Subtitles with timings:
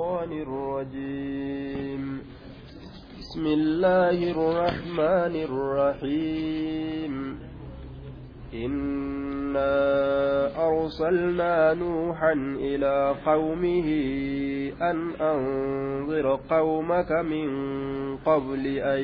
[0.00, 2.22] الشيطان الرجيم.
[3.18, 7.38] بسم الله الرحمن الرحيم.
[8.54, 9.76] إنا
[10.68, 13.88] أرسلنا نوحا إلى قومه
[14.90, 17.48] أن أنظر قومك من
[18.16, 19.02] قبل أن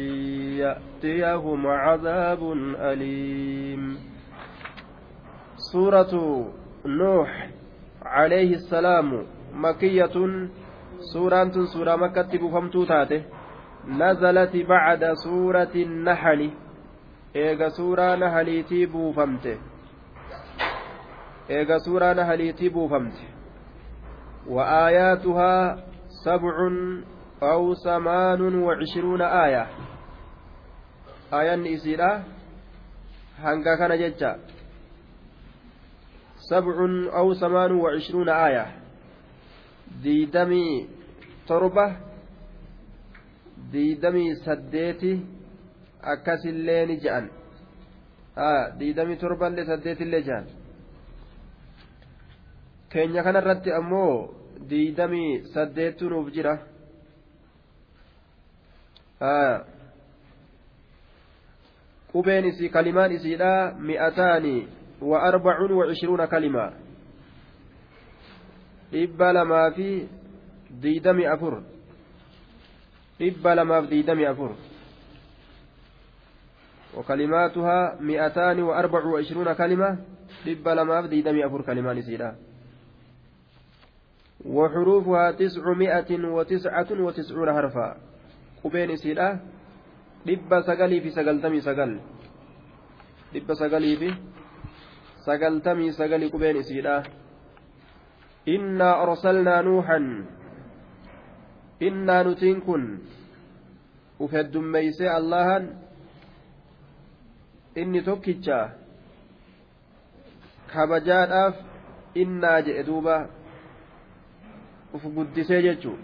[0.64, 3.96] يأتيهم عذاب أليم.
[5.56, 6.44] سورة
[6.86, 7.50] نوح
[8.02, 10.16] عليه السلام مكية
[11.12, 13.22] سورة سورة مكة بفمتو تاته
[13.88, 16.50] نزلت بعد سورة النحل
[17.36, 19.58] eega suuraa nahaliitii buufamte.
[21.48, 23.36] Eega suuraa nahaliitii buufamte.
[24.46, 25.84] وآياتها
[26.24, 26.56] سبع
[27.42, 29.66] أو ثمان وعشرون آية
[31.32, 32.24] آية إسيرة
[33.38, 34.38] هنگا كان ججا
[36.50, 36.76] سبع
[37.18, 38.66] أو ثمان وعشرون آية
[40.02, 40.88] ديدمي
[41.48, 41.86] torba
[43.72, 45.12] diidamii saddeeti
[46.12, 47.26] akkasillee ni je'an
[48.78, 50.46] diidamii torballee saddeetillee je'an
[52.92, 54.12] keenya kanarratti ammoo
[54.70, 56.54] diidamii saddeettu nuuf jira.
[62.12, 64.68] Qubeen isii kalimaan isiidha mi'ataani
[65.00, 66.70] wa arbacuun wa ishruuna kalimaa.
[68.92, 70.08] Dhibba lamaa fi
[70.82, 71.62] diidamii afur
[73.18, 74.52] dhibba lamaaf diidamii afur
[76.96, 79.98] وكلماتها مئتان وأربع وعشرون كلمة.
[80.46, 82.36] لما في دمي أفر كلمان سيدا
[84.44, 87.96] وحروفها تسعمائة وتسعة وتسعون حرفا.
[88.64, 89.40] قبين سيدا
[90.26, 92.00] لب سقلي في سقلتمي سقل.
[93.34, 94.14] لب سقلي في
[95.26, 97.02] سقلتمي سقل قبين سيدا
[98.48, 100.00] إنا أرسلنا نوحا
[101.82, 102.98] إنا نتنكن
[104.20, 105.86] وفد اللهن
[107.76, 108.58] inni tokkicha
[110.72, 111.56] kabajaadhaaf
[112.22, 113.16] innaa jedhe duuba
[114.96, 115.96] uf guddisee jechuu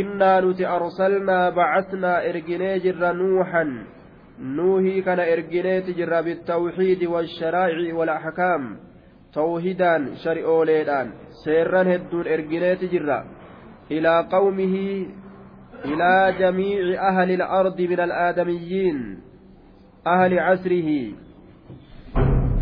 [0.00, 3.74] innaa nuti arsalnaa bacatnaa erginee jirra nuuxan
[4.56, 8.64] nuuhii kana ergineeti jirra bitawxiidi washaraa'ici walaxkaam
[9.36, 11.12] tawhidaan shari'ooleedhaan
[11.44, 13.18] seerran hedduun ergineeti jirra
[13.88, 15.08] ilaa qawmihi
[15.84, 19.00] ilaa jamiici ahli ilardi min alaadamiyyiin
[20.06, 20.90] أهل عسره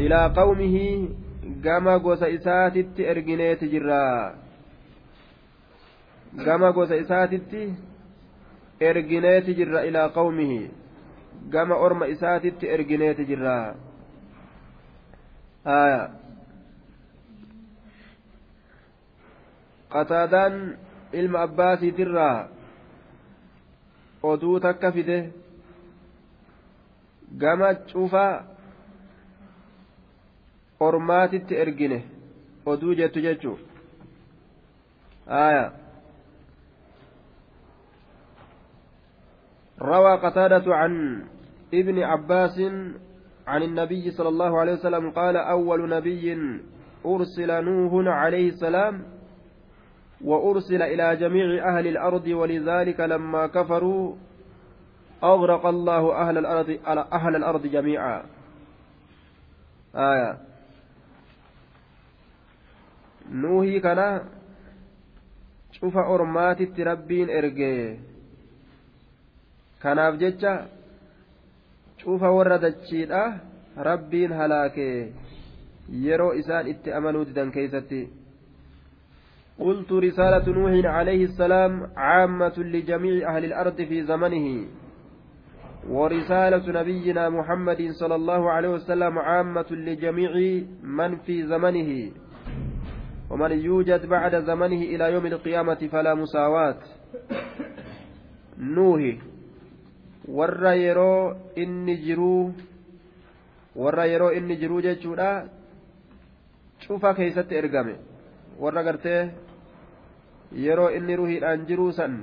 [0.00, 0.76] إلى قومه
[2.28, 4.34] isaatitti ergineeti jirra
[6.44, 7.74] gama gosa isaatitti
[8.80, 10.70] ergineeti jirra ilaa qawmihi
[11.50, 13.74] gama orma isaatitti ergineeti jirra
[15.64, 16.02] aya
[19.94, 20.54] qataadaan
[21.12, 22.48] ilma abbaasiitirraa
[24.22, 25.32] oduu takka fide
[27.38, 28.44] gama cufa
[30.80, 32.04] ormaatitti ergine
[32.66, 33.58] oduu jettu jechuu
[35.26, 35.72] aya
[39.80, 41.24] روى قتادة عن
[41.74, 42.60] ابن عباس
[43.46, 46.32] عن النبي صلى الله عليه وسلم قال أول نبي
[47.06, 49.02] أرسل نوح عليه السلام
[50.24, 54.14] وأرسل إلى جميع أهل الأرض ولذلك لما كفروا
[55.24, 56.78] أغرق الله أهل الأرض
[57.12, 58.22] أهل الأرض جميعا.
[59.96, 60.38] آية.
[63.32, 64.20] نوهي كان
[65.72, 67.98] شوف أرمات ربين إرجي
[70.18, 70.66] jecha
[72.02, 73.40] cufa warra dachiidha
[73.76, 75.12] rabbiin halaake
[75.90, 78.00] yeroo isaan itti amanuu didan keeysatti
[79.58, 84.66] قلت رسالة نوح عليه السلام عامة لجميع أهل الأرض في زمنه.
[85.88, 90.32] ورسالة نبينا محمد صلى الله عليه وسلم عامة لجميع
[90.82, 92.10] من في زمنه.
[93.30, 96.80] ومن يوجد بعد زمنه إلى يوم القيامة فلا مساواة.
[98.58, 99.02] نوح
[100.28, 102.52] warra yeroo inni jiruu
[103.76, 105.48] warra yeroo inni jiruu jechuudha.
[106.86, 107.94] Cufa keeysatti ergame.
[108.58, 109.30] Warra gartee
[110.64, 112.18] yeroo inni ruhiidhaan jiruu san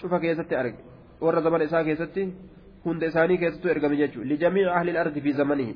[0.00, 0.78] cufa keessatti arge.
[1.20, 2.22] Warra zamana isaa keessatti
[2.84, 4.28] hunda isaanii keessattuu ergame jechuudha.
[4.28, 5.74] Lijamii ahli ardi fi zamanihi.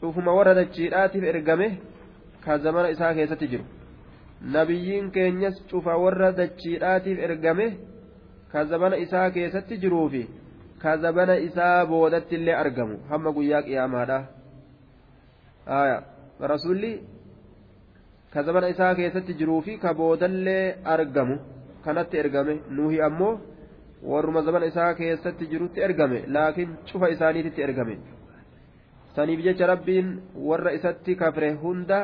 [0.00, 1.68] Cufuma warra dachiidhaatiif ergame
[2.44, 3.64] ka zamana isaa keessatti jiru.
[4.54, 7.66] Nabiyyiin keenyas cufa warra dachiidhaatiif ergame
[8.52, 10.26] ka zamana isaa keessatti jiruufi
[10.78, 12.98] ka zamana isaa boodatti illee argamu.
[13.08, 14.18] Hamma guyyaa qiyaamaadha
[16.40, 17.00] rasuulli
[20.00, 21.36] boodallee argamu
[21.84, 23.32] kanatti ergame nuuhi ammoo
[24.12, 27.96] warruma zamana isaa keessatti jirutti ergame laakiin cufa isaaniititti ergame
[29.16, 30.08] saniif jecha rabbiin
[30.48, 32.00] warra isatti kafre hunda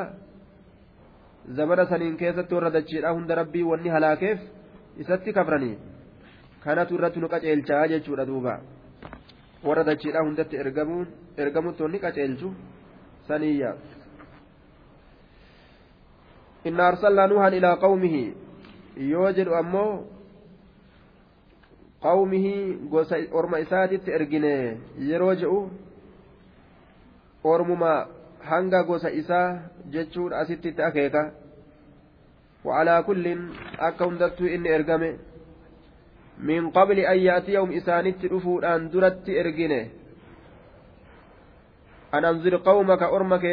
[1.59, 4.39] zamana saniin keessatti warra dachiidha hunda rabbii wanni halaakeef
[5.05, 5.75] isatti kafranii
[6.63, 8.53] kanatu irratti nu qaceelchaa jechuudha duuba
[9.67, 11.07] warra dachiidha hundatti ergamuun
[11.45, 12.53] ergamutti wanni qaceelchu
[13.27, 13.75] saniyya
[16.63, 18.23] inna arsalnaa nuuhan ilaa qawmihi
[19.11, 19.91] yoo jedhu ammoo
[22.07, 22.53] qawmihi
[22.95, 24.53] gosa orma isaatitti ergine
[25.11, 25.61] yeroo jedhu
[27.53, 27.93] ormuma
[28.51, 29.47] hanga gosa isaa
[29.95, 31.23] jechuudha asitti itti akeeka
[32.65, 33.25] وعلى كل
[33.79, 35.13] أكون دتو إني إرقمه
[36.39, 39.87] من قبل أن يأتيهم إسانت رفود أن درت إرقنه
[42.15, 43.45] أنذر قومك أرمك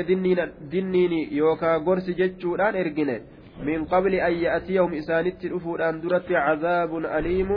[0.72, 3.20] دنيني يوكا قرس جتشودان إرقنه
[3.64, 7.50] من قبل أن يأتيهم إسانت رفود أن درت عذاب أليم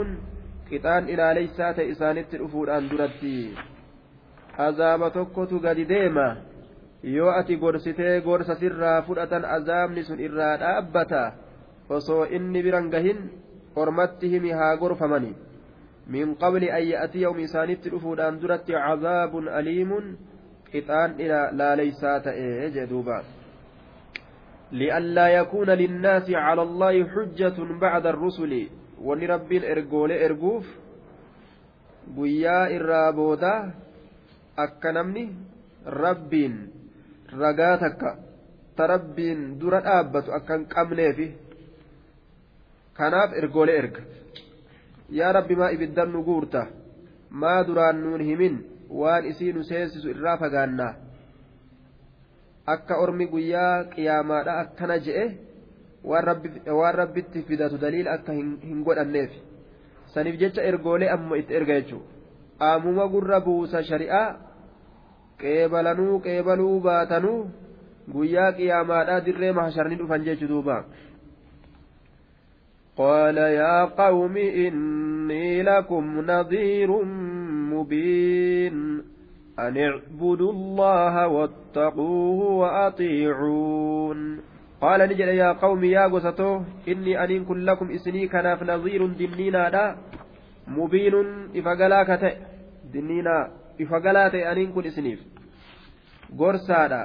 [0.72, 3.22] قطان إلى ليسات إسانت رفود أن درت
[4.58, 6.36] عذاب تكت قد ديما
[7.04, 11.32] yoo ati gorsitee gorsa sirraa fudhatan azaabni sun irraa dhaabbata
[11.96, 13.18] osoo inni biran gahin
[13.76, 15.34] ormatti himi haa gorfamani
[16.14, 20.16] min qabli an ya'tiyahum isaanitti dhufuudhaan duratti cazaabun aliimun
[20.74, 21.16] qixaan
[21.58, 23.22] laaleysaa ta'e jee duuba
[24.74, 28.52] لئلا يكون للناس على الله حجة بعد الرسل
[29.06, 30.64] وني ربين إرجول إرجوف
[32.16, 33.52] guyyaa irraa booda
[34.56, 35.22] akka namni
[35.86, 36.54] rabbiin
[37.40, 38.10] ragaa takka
[38.76, 41.26] ta rabbiin dura dhaabbatu akka hin qabneefi
[42.98, 44.02] kanaaf ergoolee erga
[45.18, 46.66] yaa rabbi maa ibiddan nu guurta
[47.30, 48.60] maa duraan nuun himin
[49.01, 50.93] waan isii nu seensisu irraa fagaannaa
[52.73, 55.25] akka ormi guyyaa qiyaamaadha akkana je'e
[56.79, 59.31] waan rabbitti fidatu daliila akka hin godhanneef
[60.13, 62.07] saniif jecha ergoolee amma itti erga jechuudha
[62.69, 64.27] aamuma gurra buusa shari'aa
[65.41, 67.39] qeebalanuu qeebaluu baatanuu
[68.13, 70.77] guyyaa qiyaamaadhaa dirree mahsharni dhufan jechuu duuba.
[72.99, 77.01] قال يا قوم إني لكم نظير
[77.74, 78.76] مبين
[79.58, 84.20] أن اعبدوا الله واتقوه وأطيعون.
[84.80, 89.96] قال نجل يا قوم يا قسطو إني أن كن لكم إسني كناف نظير دنينا دا.
[90.68, 91.14] مبين
[91.58, 92.10] إفقلاك
[92.94, 93.36] دنينا
[93.80, 95.20] إفقلات أن كن إسنيف.
[96.38, 97.02] قرسادا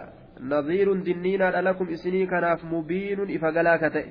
[0.53, 4.05] نظير دنينا لكم إسني كناف مبين إفقلاك تأ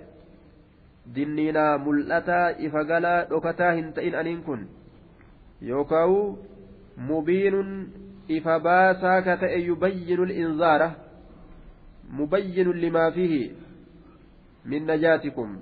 [1.15, 3.93] dinniinaa mul'ataa ifa galaa dhokataa hin
[5.63, 6.39] yookaawu
[6.97, 7.71] mubiinun
[8.29, 10.95] ifa baasaa ka ta'e yubayyinu linzaara
[12.11, 13.57] mubayyinu limaa fiihi
[14.65, 15.59] min najaatikum.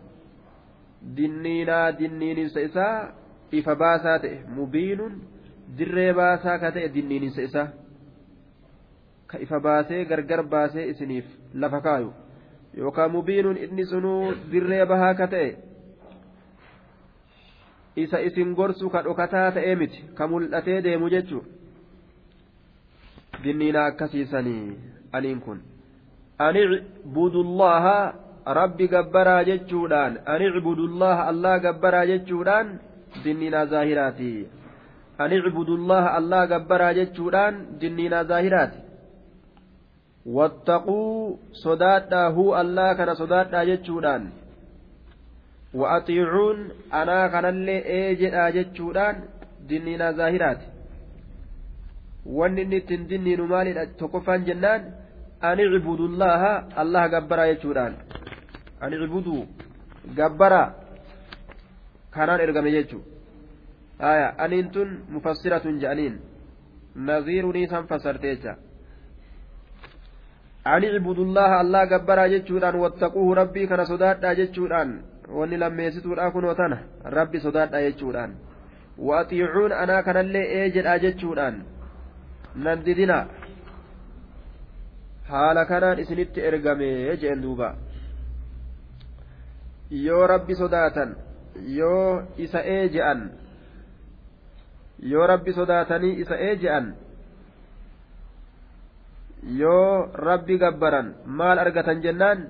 [1.16, 3.12] Dinniinaa dinniininsa isaa
[3.52, 5.20] ifa baasaa ta'e mubiinun
[5.78, 7.68] dirree baasaa ka ta'e dinniininsa isaa.
[9.26, 12.12] Ka ifa baasee gargar baasee isiniif lafa kaayu.
[12.76, 15.48] Yookaan mubiinuun inni sunuu dirree bahaa ka ta'e
[17.96, 21.56] isa isin gorsu ka dhokataa ta'ee miti ka mul'atee deemu jechuudha
[23.44, 24.76] dinniina akkasiisanii
[25.12, 25.60] aniin kun.
[26.38, 26.62] Ani
[27.14, 28.14] budullaha
[28.58, 32.80] rabbi gabbaraa jechuudhaan ani budullaha allah gabbaraa jechuudhaan
[33.24, 34.48] dinniina zaahiraati.
[35.18, 38.78] Ani budullaha allah gabbaraa jechuudhaan dinniina zaahiraati.
[40.36, 44.32] Wattaquu sodaadhaa huu allaa kana sodaadhaa jechuudhaan
[45.74, 46.58] wa'atiicuun
[47.00, 49.16] anaa kanallee ee jedhaa jechuudhaan
[49.68, 50.66] dinniinaa zaahiraati
[52.38, 54.82] wanni inni ittiin dinniinu maalidha tokkoffaan jennaan
[55.48, 57.94] ani cibudullaaha allaha gabbaraa jechuudhaan
[58.80, 59.42] ani cibuduu
[60.18, 60.68] gabbaraa
[62.14, 63.02] kanaan ergame jechuu
[64.10, 66.14] aya aniin tun mufassiratun je'aniin
[67.10, 68.52] naziirunii san fassarteecha
[70.74, 74.90] ani cibudullaha allaa gabbaraa jechuudhaan wattaquuhu rabbii kana sodaadhaa jechuudhaan
[75.28, 78.36] wanni lammeessituudha kunoo tana rabbi sodaadhaa jechuudhaan.
[78.98, 81.64] Waaxiicuun anaa kanallee ee jedhaa jechuudhaan.
[82.54, 83.26] Nan didina.
[85.28, 87.74] Haala kanaan isinitti ergame jeen duuba.
[89.90, 91.16] Yoo rabbi sodaatan
[91.64, 93.30] yoo isa ee je'an
[95.02, 96.94] yoo rabbi sodaatanii isa ee je'an
[99.60, 102.48] yoo rabbi gabbaran maal argatan jennaan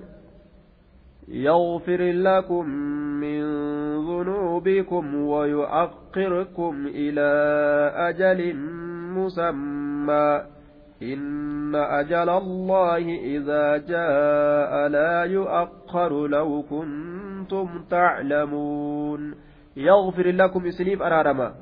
[1.27, 2.65] يغفر لكم
[3.19, 3.41] من
[3.97, 7.29] ذنوبكم ويؤخركم إلى
[7.95, 8.55] أجل
[9.17, 10.41] مسمى.
[11.03, 19.35] إن أجل الله إذا جاء لا يؤخر لو كنتم تعلمون.
[19.77, 21.53] يغفر لكم إسليم أرارما.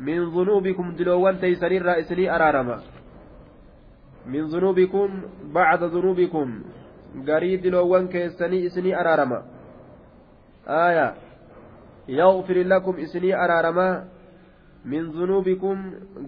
[0.00, 2.80] من ذنوبكم دلوا تيسرير رأسلي أرارما.
[4.26, 5.22] من ذنوبكم
[5.54, 6.62] بعد ذنوبكم.
[7.24, 9.42] Garii diloowwan keessanii isinii araarama
[10.66, 11.06] aya
[12.20, 13.88] yaghfir lakum isinii araarama
[14.84, 15.78] min dhunuubikum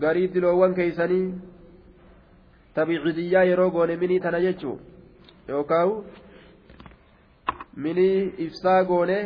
[0.04, 1.35] garii diloowwan keeysanii
[2.75, 4.78] tabiicidiyyaa yeroo goone minii tana jechuu
[5.49, 6.04] yookaawu
[7.76, 9.18] minii ibsaa goone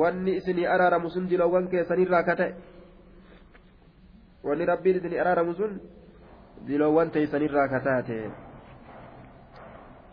[0.00, 2.54] wanni isinii araaramu sun diloowwan keessanirraa ka ta'e
[4.44, 5.80] wanni rabbiin isinii araaramu sun
[6.68, 8.18] diloowwan teeysanirraa ka taate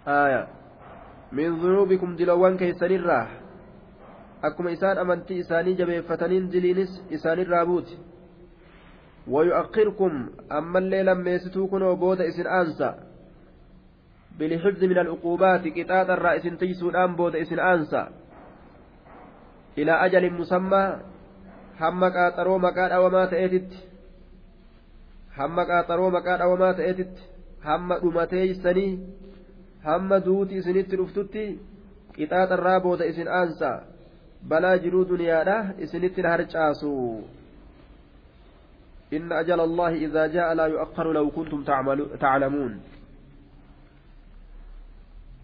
[0.06, 0.42] aya
[1.38, 3.28] min dhunuubikum diloowwan keeysanirraa
[4.48, 7.98] akkuma isaan amantii isaanii jabeeffataniin diliinis isaanirraa buuti
[9.28, 12.94] ويؤخركم أما الليل ميستو كنو بود إسن أنسى
[14.40, 18.08] بالحفظ من العقوبات قطاط الرئيس تيسو الآن بود إسن أنسى
[19.78, 21.00] إلى أجل مسمى.
[21.80, 23.72] هم قاطرو مكان أو ما تأتت.
[25.38, 26.56] هم قاطرو مكان أو
[29.86, 31.58] ما تأتت هم أمتي سني هم دوتي سنت رفتتي
[32.20, 33.82] قطاط الرا بود إسن أنسى
[34.44, 37.20] بلا جرو دنيا إسنت الهرجاسو
[39.14, 41.64] إن أجل الله إذا جاء لا يؤخر لو كنتم
[42.20, 42.82] تعلمون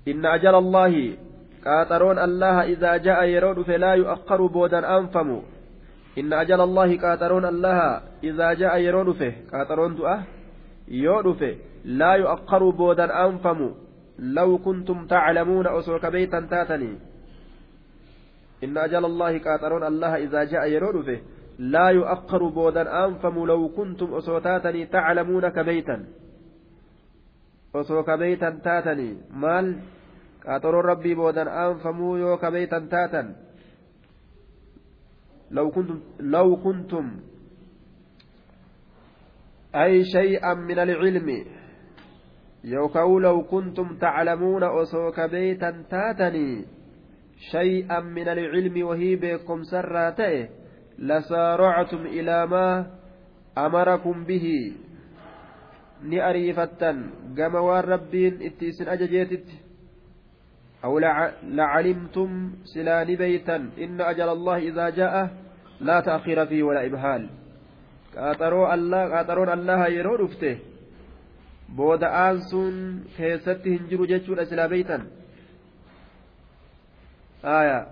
[0.08, 1.17] إن أجل الله
[1.65, 5.41] قاطرون الله إذا جاء يرود فلا يؤخر بودا أنفم
[6.17, 10.24] إن أجل الله قاطرون الله إذا جاء يرود فيه قاطرون دؤه
[10.88, 11.55] يرود فيه
[14.20, 17.00] لو كنتم تعلمون أسرك بيتا تاتني.
[18.64, 21.22] إن أجل الله قاطرون الله إذا جاء يرود فيه
[21.60, 25.98] لا يؤخر بودا أنفم لو كنتم أصوتاتني تعلمون كبيتا
[27.76, 29.18] أصو كبيتا تاتني.
[29.32, 29.80] مال؟
[30.46, 33.36] قاطر ربي بودا أنفموا يو كبيتا تاتا.
[35.52, 37.06] لو كنتم لو كنتم
[39.76, 41.46] أي شيئا من العلم
[42.63, 46.66] يوكو لو كنتم تعلمون أصو كبيتا تاتني
[47.51, 50.50] شيئا من العلم وهي بكم سراته
[51.00, 52.88] لسارعتم إلى ما
[53.58, 54.74] أمركم به.
[56.00, 59.68] ni ariifattan gama waan rabbiin itti isin ajajeetitti
[60.80, 61.00] أو
[61.44, 65.30] لعلمتم سلاني بيتا إن أجل الله إذا جاء
[65.84, 67.30] لا تأخير فيه ولا إبهال.
[68.16, 69.20] قاطروا الله
[71.78, 75.08] قاطرون الله يرو رفته بود آنسون كيستي هنجروا جتشون أسلا بيتا
[77.46, 77.88] آية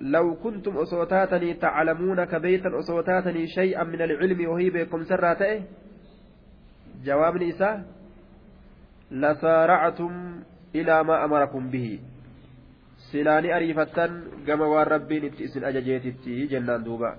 [0.00, 5.62] لو كنتم أصوتاتني تعلمون كبيتا أصوتاتني شيئا من العلم وهي بكم سراته
[7.04, 7.84] جواب نساء
[9.10, 10.42] لسارعتم
[10.74, 11.98] إلى ما أمركم به
[13.10, 17.16] silaani ariifattan gama waan rabbiin itti isin ajajeetitti jennaan duuba.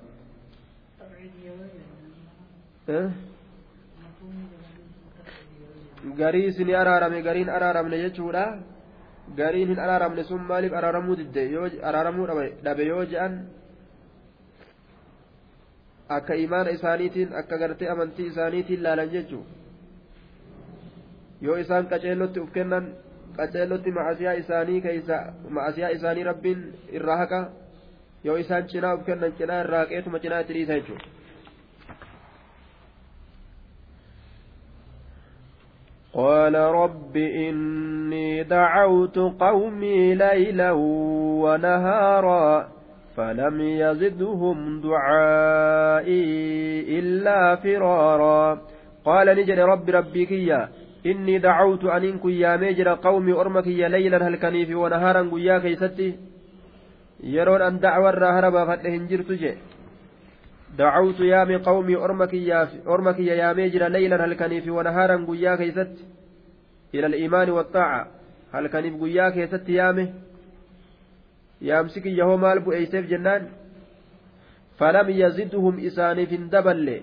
[6.18, 8.46] Garii isinii araarame gariin araaramne jechuudha.
[9.38, 11.44] Gariin hin araaramne sun maaliif araaramuu didde?
[11.51, 12.27] Yoo araaramuu
[12.63, 13.34] dhabe yoo je'an
[16.10, 19.44] akka imaana isaaniitiin akka gartee amantii isaaniitiin laalan jechuu?
[21.42, 22.86] Yoo isaan qaceellotti uf kennan
[23.38, 25.18] qaceellotti macasiyaa isaanii keeysa
[25.50, 26.60] macasiyaa isaanii rabbiin
[27.00, 27.42] irraa haqa
[28.24, 31.06] yoo isaan cinaa uf kennan cinaa irraa haqeetuma cinaa itti dhiisa jechuudha.
[36.17, 40.71] قال رب إني دعوت قومي ليلا
[41.43, 42.67] ونهارا
[43.15, 46.25] فلم يزدهم دعائي
[47.00, 48.62] إلا فرارا.
[49.05, 50.69] قال نجري رب ربي كيا
[51.05, 56.15] إني دعوت أن كن يا ميجر قومي أرمك يا ليلا هل كنيف ونهارا قيا كيستي؟
[57.24, 59.53] يرون أن دعوى الرهربا فتهن جرت جي.
[60.75, 62.33] دعوت يا قومي أرمك
[63.19, 65.95] يا ميجر ليلا هل كنيف ونهارا قيا كيست
[66.93, 68.07] إلى الإيمان والطاعة
[68.53, 70.13] هل كنيف قيا كيست يامه
[71.62, 73.47] يامسك يهو مال بو أيسف جنان؟
[74.77, 77.01] فلم يزدهم إساني في دبل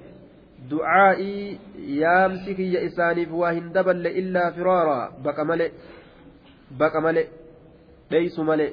[0.71, 5.13] دعائي يامسك يا إساني واهن دبل إلا فرارا.
[5.25, 5.71] بقى ملئ
[6.79, 7.27] بقى ملئ
[8.11, 8.73] ليس ملئ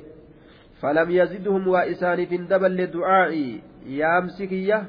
[0.81, 3.61] فلم يزدهم وإساني في دبل دعائي.
[3.85, 4.85] yaamsi kiyya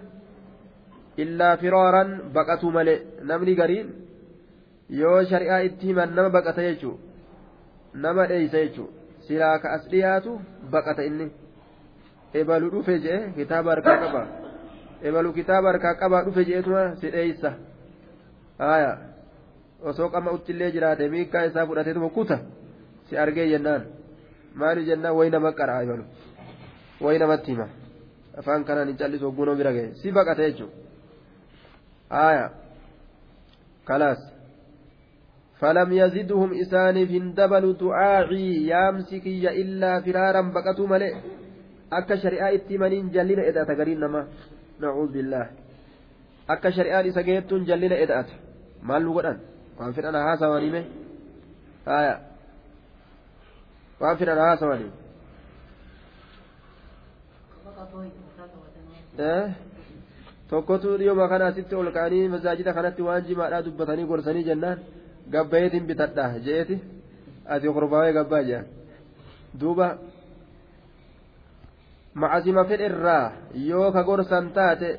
[1.17, 3.89] illaa firooran baqatu malee namni gariin
[5.01, 6.97] yoo shari'aa itti himan nama baqata jechuu
[7.95, 8.89] nama dheeysa jechuu
[9.27, 11.31] silaa ka as dhiyaatu baqata inni.
[12.35, 14.23] Ebalu dhufe jee kitaaba harkaa qaba.
[15.03, 17.53] Ebalu kitaaba harkaa qabaa dhufe jeetuma si dheeysa.
[18.59, 18.99] Haya
[19.83, 22.39] osoo qama uttillee jiraate miikaa isaa fudhateetuma kuta
[23.09, 23.87] si argee jennaan.
[24.55, 25.31] Maali jennaan?
[25.31, 26.05] Nama maqara ebalu.
[27.01, 27.69] Wayi namatti hima.
[28.41, 30.77] Afaan kanaan hin callisu hoggunoo bira gahe si baqata jechuudha
[32.25, 32.51] aayaa
[33.91, 34.23] kalaas
[35.62, 41.12] فلم يزدهم إسان هندبل دعاعي يامسكي إلا فرارا بقتوا ملئ
[41.93, 44.23] أكا شريعة اتمنين جلنا إدأت قرين نما
[44.83, 45.47] نعوذ بالله
[46.51, 48.31] أكا شريعة إساقيتون جلنا إدأت
[48.83, 49.39] maal nu godhan
[49.79, 50.87] waan fedhan haasawanii mee
[51.87, 52.15] haya
[54.03, 54.91] waan fedhan haasawanii
[60.51, 64.79] tokkotu dhiyooma kana asitti ol ka'anii masaajida kanatti waan jimaadhaa dubbatanii gorsanii jennaan.
[65.33, 66.77] Gabbayeetiin bitadha je'eeti.
[67.47, 68.67] Ati korbaawee gabbaa jedhan
[69.61, 69.87] duuba
[72.15, 74.91] macasima fedherraa yoo ka gorsan taate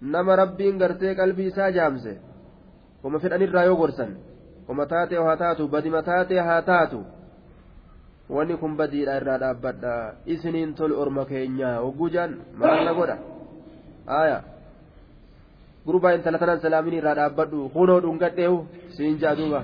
[0.00, 2.12] nama rabbiin gartee qalbii isaa jaamse.
[3.02, 4.16] Wama fedhanirraa yoo gorsan
[4.68, 7.04] wama taatee haa taatu badima taatee haa taatu
[8.28, 13.16] wanni kun badiidha irraa dhaabbadha isiniin tolu orma keenya hogguu jaan maal na godha
[14.06, 14.38] aya
[15.86, 18.58] gurbaa intala tanan salaamin irraa dhaabbadhu kunoo dhungadheehu
[18.96, 19.62] siin jaa duuba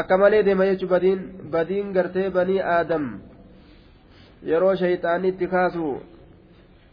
[0.00, 1.24] akka malee deema jechuu badiin
[1.56, 3.10] badiin gartee banii aadam
[4.52, 5.88] yeroo shayxaanitti kaasu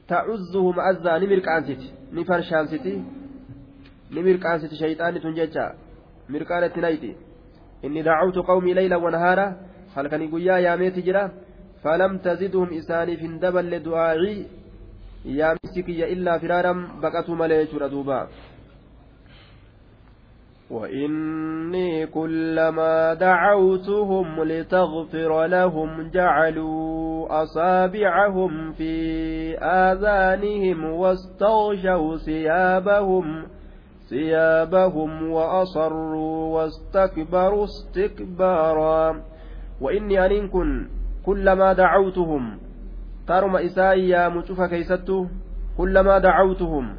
[0.08, 1.84] تعزهم عزا نمر كانسيت
[2.14, 3.04] نفر شانسيتي
[4.12, 5.66] نمر كانسيت شيطان تنججا
[6.30, 7.35] مركانة نايتي إني
[8.04, 9.58] دعوت قومي ليلا ونهارا
[10.08, 11.32] كان يقول يا ميت جرا
[11.84, 14.46] فلم تزدهم إساني في اندبل لدعائي
[15.26, 18.28] يا مسكي إلا فرارا بقتوا مليش ردوبا
[20.70, 28.94] وإني كلما دعوتهم لتغفر لهم جعلوا أصابعهم في
[29.58, 33.46] آذانهم واستغشوا ثيابهم
[34.10, 39.22] ثيابهم وأصروا واستكبروا استكبارا.
[39.82, 40.88] وإني أن كن
[41.26, 42.58] كلما دعوتهم
[43.28, 45.26] ترم إسائي يا مشوف كيستو
[45.78, 46.96] كلما دعوتهم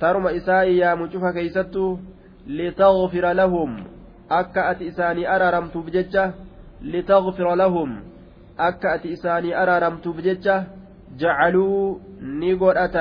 [0.00, 1.98] ترم إسائي يا مشوف كيستو
[2.46, 3.84] لتغفر لهم.
[4.30, 6.32] أكا أتي إساني أرارمت بججة
[6.82, 8.00] لتغفر لهم.
[8.58, 10.64] أكا أتي إساني أرارمت بججة
[11.18, 12.96] جعلوا نقرأة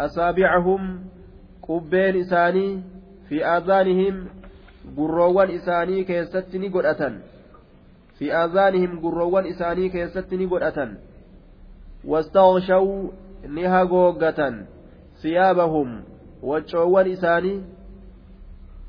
[0.00, 1.00] أصابعهم
[1.68, 2.82] قبين إساني
[3.28, 4.26] في آذانهم
[4.96, 7.02] قروان إساني كيست نقرأة
[8.18, 10.78] في آذانهم قروان إساني كيست نقرأة
[12.04, 13.08] واستغشوا
[13.48, 14.40] نهاقوقة
[15.22, 15.88] ثيابهم
[16.42, 17.54] وجوان إساني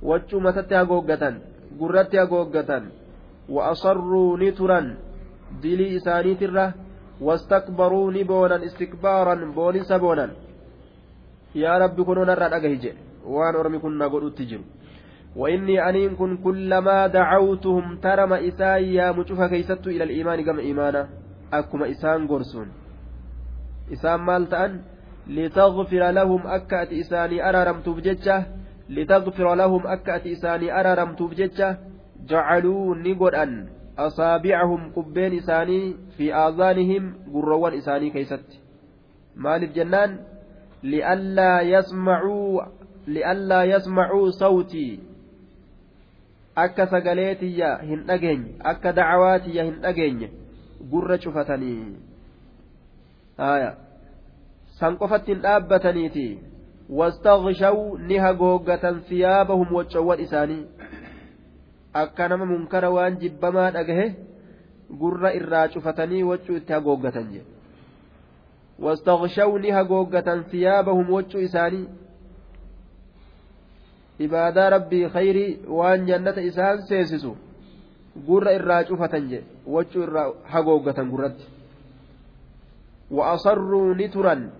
[0.03, 1.35] waccuu matatti hagooggatan
[1.79, 2.83] gurratti hagooggatan
[3.49, 4.95] وأصروا نترا
[5.63, 6.73] دلي إساني ترة
[7.21, 9.33] واستكبروا نبونا استكبارا
[11.55, 14.61] بون سبونا يا رب كنون الرد وان أرمي كنا قد أتجر
[15.35, 21.09] وإني أنين كن كلما دعوتهم ترم إساي يا مشوفا كيست إلى الإيمان كما إيمانا
[21.53, 22.67] أكما إسان قرسون
[23.93, 24.81] إسان مالتأن
[25.27, 28.45] لتغفر لهم أكأت إساني أرارمت بججة
[28.89, 31.77] لتغفر لهم أكأت إساني أرارمتوف جتة
[32.29, 38.45] جعلوا نقرأن أصابعهم قبين إساني في آذانهم قروان إساني كيست
[39.35, 40.32] مالف جنان
[40.91, 42.61] li'allaa yasmacuu
[43.07, 44.99] li'allaa yasmacuu sawtii
[46.63, 50.29] akka sagalee tiyya hin dhageenye akka dacawaa tiyya hin dhageenye
[50.91, 51.95] gurra cufatanii
[53.37, 53.71] haaya
[54.79, 56.27] san qofatti hin dhaabbataniiti
[56.99, 57.77] wastaqshaw
[58.11, 60.61] ni hagooggatan siyaabahum waccoowwan isaanii
[62.03, 64.07] akka nama munkara waan jibbamaa dhagahe
[65.01, 67.52] gurra irraa cufatanii waccuu itti hagooggatan jedhe
[68.78, 71.88] wastaghshaw ni hagooggatan siyaabahum wachuu isaanii
[74.18, 77.36] ibaadaa rabbii khayrii waan jannata isaan seesisu
[78.26, 81.46] gurra irraa cufatan jedhe wachuu irraa hagooggatan gurratti
[83.10, 84.50] wa asarruu ni turan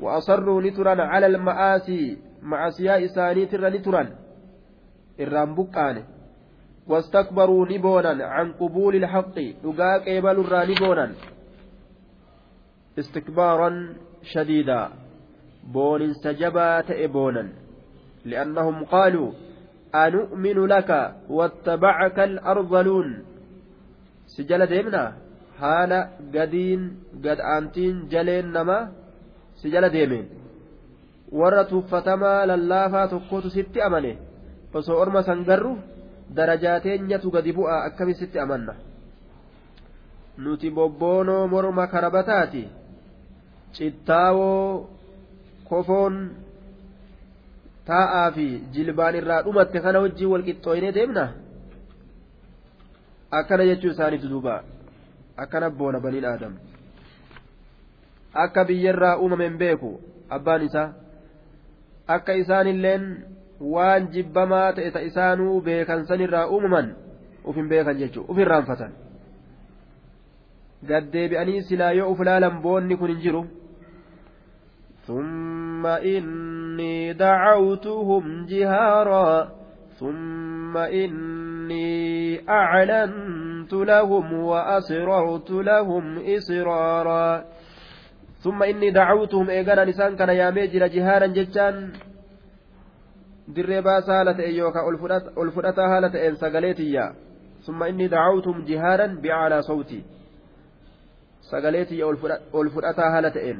[0.00, 4.16] وأصروا نترا على المآسي معصية إساني ترى نترا
[5.20, 6.02] إرام بكان
[6.86, 10.36] واستكبروا نبونا عن قبول الحق دقاق إبل
[10.70, 11.12] نبونا
[12.98, 14.90] استكبارا شديدا
[15.74, 17.48] بون سجبا تئبونا
[18.24, 19.32] لأنهم قالوا
[19.94, 23.24] أنؤمن لك واتبعك الأرذلون
[24.26, 25.04] سجل ديمنا
[25.60, 25.92] حال
[26.34, 26.80] قدين
[27.24, 28.92] قد أنتين جلين نما
[29.60, 30.26] si jala deemeen
[31.32, 34.12] warra tuuffatamaa lallaafaa tokkotu sitti amane
[34.78, 35.70] osoo orma san garru
[36.36, 38.74] darajaateenyatu gadi bu'aa akkami sitti amanna
[40.44, 42.62] nuti bobboonoo morma karabataati
[43.77, 44.89] cittaawoo
[45.69, 46.15] kofoon
[47.89, 51.25] taa'aa fi jilbaan irraa dhumatte kana wajjin wal qixxooynee deemna?
[53.39, 54.63] Akkana jechuu isaaniitu duuba.
[55.37, 56.53] Akkana boona baniin aadam.
[58.33, 59.91] Akka biyyarraa uumameen beeku
[60.29, 60.89] abbaan isaa.
[62.07, 63.05] Akka isaanilleen
[63.73, 66.91] waan jibbamaa ta'e ta isaanuu beekan sanirraa uumaman
[67.45, 68.91] uf hin beekan jechuudha uf irraanfatan.
[70.89, 73.43] Gaddeebi'anii silaa yoo uf laalan boonni kun hin jiru.
[75.11, 79.51] ثم إني دعوتهم جهارا
[79.99, 87.45] ثم إني أعلنت لهم وأسررت لهم إسرارا
[88.39, 91.91] ثم إني دعوتهم إيقانا نسان كان يامجر جهارا جدا
[93.47, 94.89] دربا سالة إيوكا
[95.37, 97.13] ألفرتا هالة إن سقليتيا
[97.65, 100.03] ثم إني دعوتهم جهارا بأعلى صوتي
[101.51, 102.05] سقليتيا
[102.55, 103.57] ألفرتا هالة إن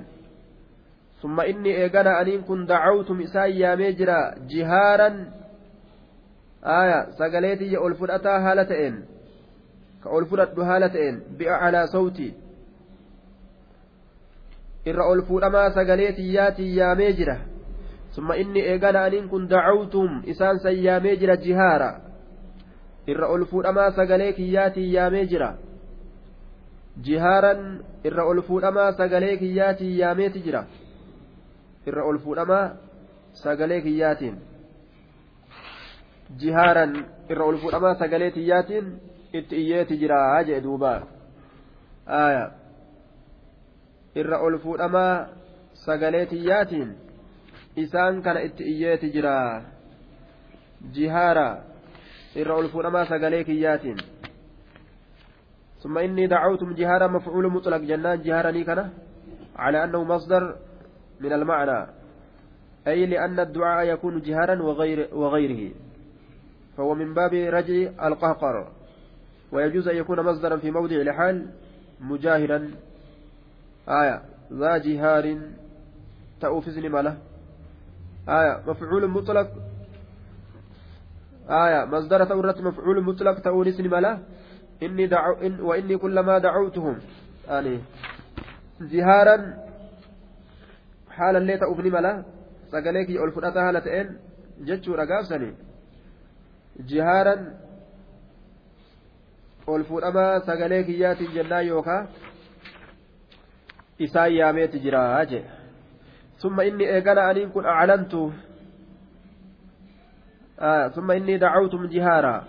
[1.23, 5.33] aniin kun dacaawtum isaan yaamee jira jihaaran
[6.63, 9.03] aya sagaleetiyya ol fudhataa haala ta'een
[10.03, 12.33] ka ol fudhadhu haala ta'een bicaalaa sawti
[14.85, 17.37] irra ol fuudhamaa sagaleetiyyaatiin yaamee jira
[18.15, 22.01] ثم إني إيقانا أنين كن دعوتم إسان سيامي جرا جهارا
[23.09, 25.57] إر ألفون أما سقليك ياتي يامي جرا
[26.97, 30.29] جهارا إر ألفون أما سقليك ياتي يامي
[31.85, 32.77] تجرا إر ألفون أما
[33.33, 34.39] سقليك ياتين
[36.39, 36.93] جهارا
[37.31, 38.99] إر ألفون أما سقليك ياتين
[39.35, 41.03] إتئيات جرا هاجئ دوبا
[42.07, 42.51] آية
[44.17, 45.27] إر ألفون أما
[45.73, 47.11] سقليك ياتين
[47.75, 49.63] isaan kana itti iyyeeti jira.
[50.91, 51.63] Jihaara
[52.35, 53.99] irra ol fuudhamaa sagalee kiyyaatiin.
[55.81, 58.93] ثم إني دعوتم جهارا مفعول مطلق جنان جهارا كنا
[59.55, 60.55] على أنه مصدر
[61.21, 61.87] من المعنى.
[62.87, 65.73] أي لأن الدعاء يكون جهارا وغير وغيره.
[66.77, 68.67] فهو من باب رجع القهقر.
[69.51, 71.45] ويجوز أن يكون مصدرا في موضع لحال
[71.99, 72.71] مجاهرا
[73.89, 74.21] آية.
[74.53, 75.37] ذا جهار
[76.41, 77.17] تأوفزني ماله
[78.29, 78.63] آية.
[78.67, 79.49] مفعول مطلق.
[81.49, 81.85] آية.
[81.85, 84.17] مصدر تورت مفعول مطلق اسم ملا
[84.83, 86.99] إني دعو إن وإني كلما دعوتهم.
[87.49, 87.79] آني.
[88.81, 89.70] جهارا
[91.11, 92.23] حالا لي تأوفني ملا
[92.71, 94.07] سقليك ألفنتها هالتين
[94.67, 95.51] جتشو رقابسني
[96.89, 97.35] جهارا
[99.69, 102.07] ألفنما سقليك ياتي جنا يوكا
[104.01, 105.41] إساء ياميت جراجي
[106.41, 108.13] ثم إني إيقنا أنين كن أعلنت
[110.59, 112.45] آه ثم إني دعوتم جهارا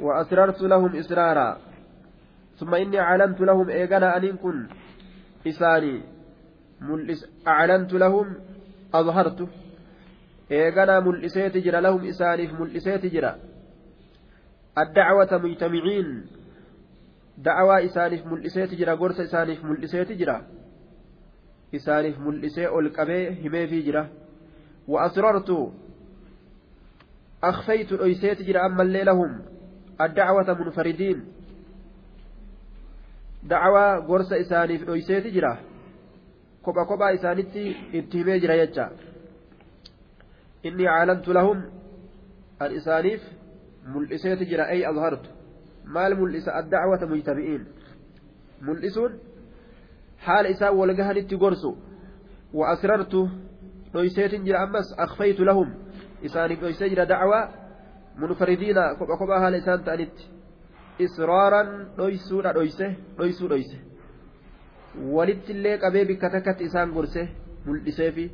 [0.00, 1.58] وأسررت لهم إسرارا
[2.56, 4.68] ثم إني أعلنت لهم إيقنا أنين كن
[5.46, 6.13] إساني
[7.48, 8.34] أعلنت لهم
[8.94, 9.48] أظهرت
[10.50, 13.36] إيقنا ملئسيت جرى لهم إسانيف ملئسيت جرى
[14.78, 16.26] الدعوة مجتمعين
[17.38, 20.40] دعوة إسانيف ملئسيت جرى قرص إسانيف ملئسيت جرى
[21.74, 24.06] isaaniif mul'isee ol qabee himeefii jira.
[24.88, 25.50] وأسررت
[27.44, 29.40] أخفيت أيسيت جرى أما لهم
[30.00, 31.24] الدعوة منفردين
[33.42, 35.58] دعوة قرص إساني في أيسيت جرى
[36.64, 38.90] كوبا كوبا إسانتي اتهمي جرى يجا
[40.66, 41.70] إني أعلنت لهم
[42.62, 43.22] الإسانيف
[43.86, 45.30] ملئسيت جرى أي أظهرت
[45.84, 47.66] مال ملئس الدعوة مجتمعين
[48.62, 49.18] ملئسون
[50.18, 51.74] حال إساء ولقهنت قرسو
[52.54, 53.28] وأسررت
[53.94, 55.74] نويسيت جرى أمس أخفيت لهم
[56.24, 57.48] إساني نويسي جرى دعوة
[58.16, 60.16] منفردين كبا كبا حال إسان تأنت
[61.00, 61.62] إسرارا
[61.98, 63.78] نويسونا نويسه نويسو نويسه
[65.16, 67.22] walitti illee qabee bikka takkatti isaan gorse
[67.66, 68.26] mul'iseefi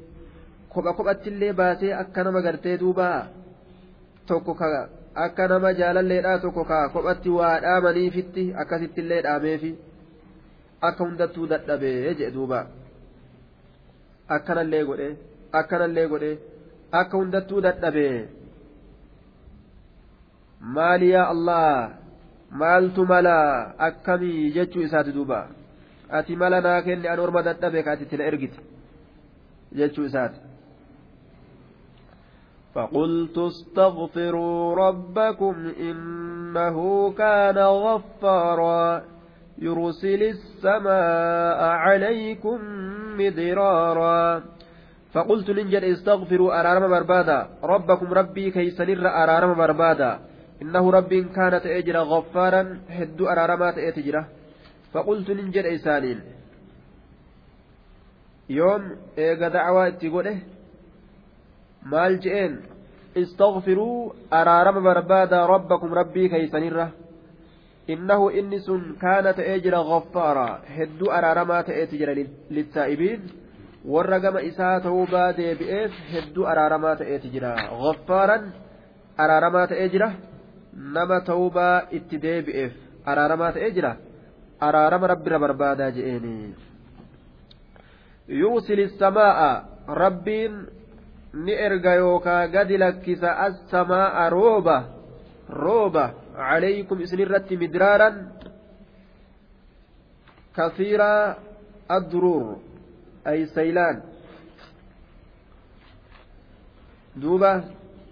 [0.73, 3.07] kopha kophattillee baasee akka nama gartee duuba
[4.27, 4.69] tokko ka
[5.25, 9.71] akka nama jaalalleedhaa tokko ka kophatti waa dhaamaniifitti akkasittillee dhaameefi
[10.89, 12.61] akka hundattuu dadhabee jedhe duuba
[14.37, 15.09] akkanallee godhe
[15.61, 16.33] akkanallee godhe
[17.01, 18.29] akka hundattuu dadhabee
[20.77, 21.91] maali yaa allah
[22.63, 23.37] maaltu mala
[23.89, 25.41] akkamii jechuu isaati duuba
[26.19, 28.59] ati mala naa kenni an orma dadhabe ka ati tila ergite
[29.73, 30.51] jechuu isaati.
[32.75, 36.77] فقلت استغفروا ربكم إنه
[37.19, 39.03] كان غفارا
[39.59, 42.59] يرسل السماء عليكم
[43.19, 44.43] مدرارا
[45.13, 50.19] فقلت ننجد استغفروا أرارم بربادا ربكم ربي كي سنر أرارم بربادا
[50.63, 53.79] إنه رب كانت أجر غفارا حد أرارمات
[54.95, 56.21] أتجرة فقلت ننجد إسانين
[58.49, 60.39] يوم إيغا دعوة اتقوله
[61.83, 62.59] مال
[63.17, 66.93] استغفروا أرارم بربادا ربكم ربي كي سنره
[67.89, 72.15] innahu inni sun kaana ta'ee jira goffaara hedduu araaramaa ta'eeti jira
[72.57, 73.23] lissaa'ibiin
[73.93, 78.45] warra gama isaa tawbaa deebi'eef hedduu araaramaa ta'eeti jira goffaaran
[79.25, 80.11] araaramaa ta'ee jira
[80.97, 82.73] nama tawbaa itti deebi'eef
[83.15, 83.93] araaramaa ta'ee jira
[84.61, 86.55] araarama rabbira barbaadaa je'eeni
[88.29, 89.51] yuusili samaa'a
[89.89, 90.55] rabbiin
[91.35, 94.77] ni erga yookaa gadi lakkisa as-samaa'a rooba
[95.49, 96.05] rooba
[96.41, 98.11] إسن الرت مدرارا
[100.57, 101.01] كثير
[101.91, 102.59] الضرور
[103.27, 104.03] أي سيلان
[107.17, 107.65] دوبة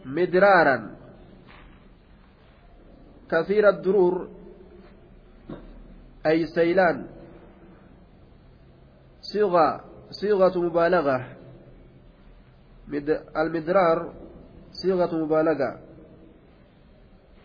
[0.04, 0.96] مدرارا
[3.30, 4.28] كثير الضرور
[6.26, 7.06] أي سيلان.
[9.20, 11.26] صيغة صيغة مبالغة.
[13.36, 14.12] المدرار
[14.72, 15.78] صيغة مبالغة.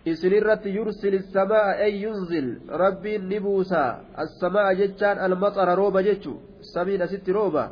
[0.08, 2.62] إسنرت يرسل السماء أي ينزل.
[2.70, 7.72] ربي نبوسا السماء جتان المطر روبا جتو سمين ست روبا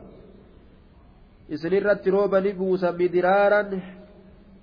[1.53, 3.81] إسنرت روبا نبوسا مدرارا.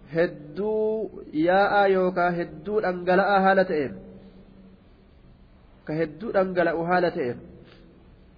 [0.09, 4.08] هدو يا أيوكا هدو أنقلاء هالتين
[5.89, 7.39] ka hedduu dhangala'u haala ta'een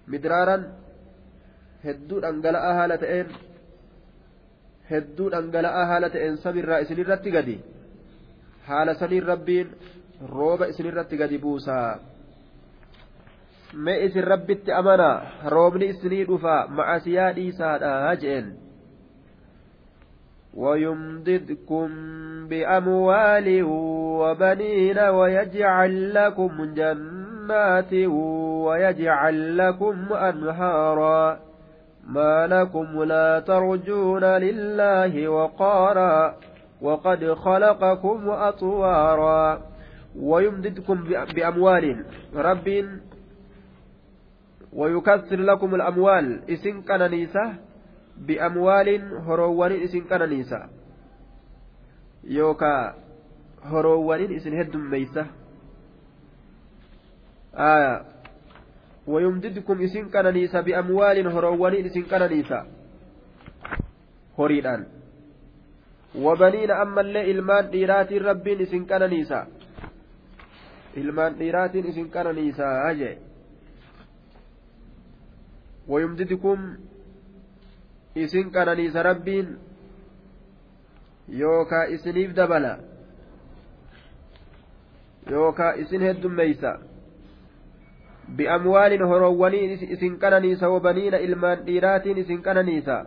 [0.07, 0.63] midiraaran
[1.85, 3.33] hedduu dhangala'aa haala ta'een
[4.91, 7.57] hedduu dhangala'aa haala ta'een sabirraa isinirratti gadi
[8.69, 9.75] haala saniin rabbiin
[10.35, 11.99] rooba isinirratti gadi buusaa
[13.83, 18.51] mee isin rabbitti amanaa roobni isinii dhufaa macasiyaa dhiisaadha jeen
[20.53, 21.89] ويمددكم
[22.49, 23.63] بأموال
[24.21, 27.20] وبنين ويجعل لكم جنات
[28.65, 31.39] ويجعل لكم أنهارا
[32.07, 36.35] ما لكم لا ترجون لله وقارا
[36.81, 39.61] وقد خلقكم أطوارا
[40.19, 41.03] ويمددكم
[41.35, 42.67] بأموال رب
[44.73, 46.39] ويكثر لكم الأموال.
[46.49, 47.53] إسن كنانيسة
[48.17, 48.89] بأموال
[49.27, 50.59] هروان إسن كنانيسة
[52.23, 52.93] يوكا
[53.63, 55.25] هروان إسن هد ميسة
[57.55, 58.05] آية.
[59.07, 62.65] ويمددكم إسن كنانيسة بأموال هروان إسن كنانيسة
[64.39, 64.85] هريدان
[66.15, 69.47] وبنين أما اللي إلمان ديرات ربين إسن كنانيسا.
[70.97, 72.91] إلمان ديرات إسن كنانيسا.
[72.91, 73.17] أجي.
[75.87, 76.77] ويمددكم
[78.17, 79.57] إسن كنانيسا ربين.
[81.29, 82.79] يوكا إسنيف دبلا
[85.27, 86.90] يوكا إسن هدميسا.
[88.37, 92.97] بأموال هروانين إسن كنانيسا وبنين إلمان ديرات إسن كنانيسا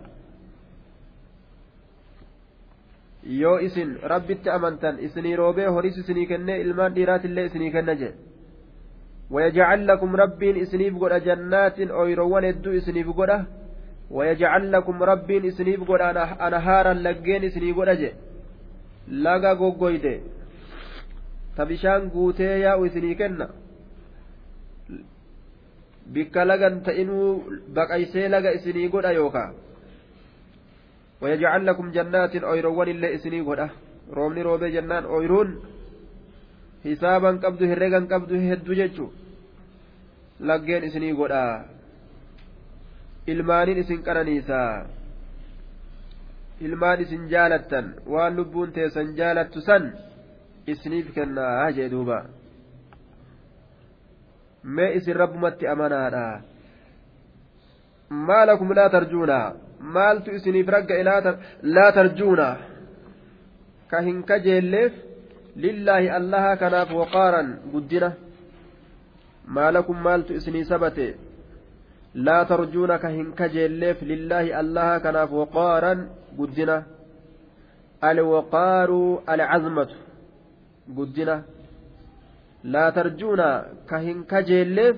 [3.25, 8.35] yoo isin rabbitti amantan isinii roobee horiis isinii kennee ilmaan dhiiraatillee isinii kenna jedhe
[9.31, 13.47] ويجعل لكم ربين إسنيف قد جنات أويروان الدو إسنيف قد
[14.11, 16.01] ويجعل لكم ربين إسنيف قد
[16.47, 18.11] أنهارا لقين إسنيف قد جي.
[19.09, 20.21] لغا قوقويد
[21.57, 23.49] تبشان قوتي يا إسني كنا
[26.07, 27.43] بك لغن تئنو
[27.75, 29.45] بقيسي لغا إسني قد يوكا
[31.21, 33.61] ويجعل لكم جنات أويروان اللي إسني قد
[34.13, 35.51] رومني روبي جنان أويرون
[36.85, 39.07] hisaaban qabdu herregan qabdu hedduu jechu
[40.49, 41.45] laggeen isinii godha
[43.33, 44.61] ilmaaniin isin qananiisa
[46.67, 49.85] ilmaan isin jaalattan waan lubbuun teessan jaalattu san
[50.73, 52.19] isiniif kennaa jee duuba
[54.65, 56.41] mee isin rabbumatti amanaadha
[58.11, 59.39] maalakum laa tarjuuna
[59.97, 61.03] maaltu isiniif ragga
[61.63, 62.49] laa tarjuuna
[63.91, 64.93] ka hin kajeelleef
[65.57, 68.13] lillaahi allaha kanaaf waqaaran guddina
[69.57, 71.07] maalakum maaltu isinii sabate
[72.15, 76.07] laa tarjuuna ka hin kajeelleef lillaahi allaha kanaaf waqaaran
[76.39, 76.77] guddina
[78.11, 79.03] alwaqaaru
[79.35, 79.97] alcazmatu
[80.97, 81.37] guddina
[82.73, 83.49] laa tarjuuna
[83.91, 84.97] ka hin kajeelleef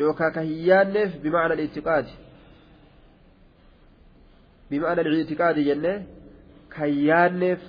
[0.00, 2.12] yookaa ka hin yaanneef bimacna alitiqaadi
[4.70, 5.92] bimacna alitiqaadi jenne
[6.76, 7.60] ka hin yaanneef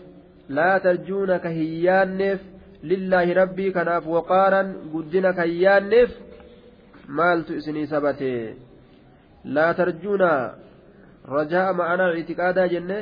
[0.59, 2.39] laa tarjuuna ka hin yaanneef
[2.91, 6.09] lillaahi rabbii kanaaf waqaaran guddina kan yaanneef
[7.19, 8.31] maaltu isinii sabate
[9.55, 10.31] laa tarjuuna
[11.35, 12.97] rajaa'a ma'anaa ictiqaadaa jenne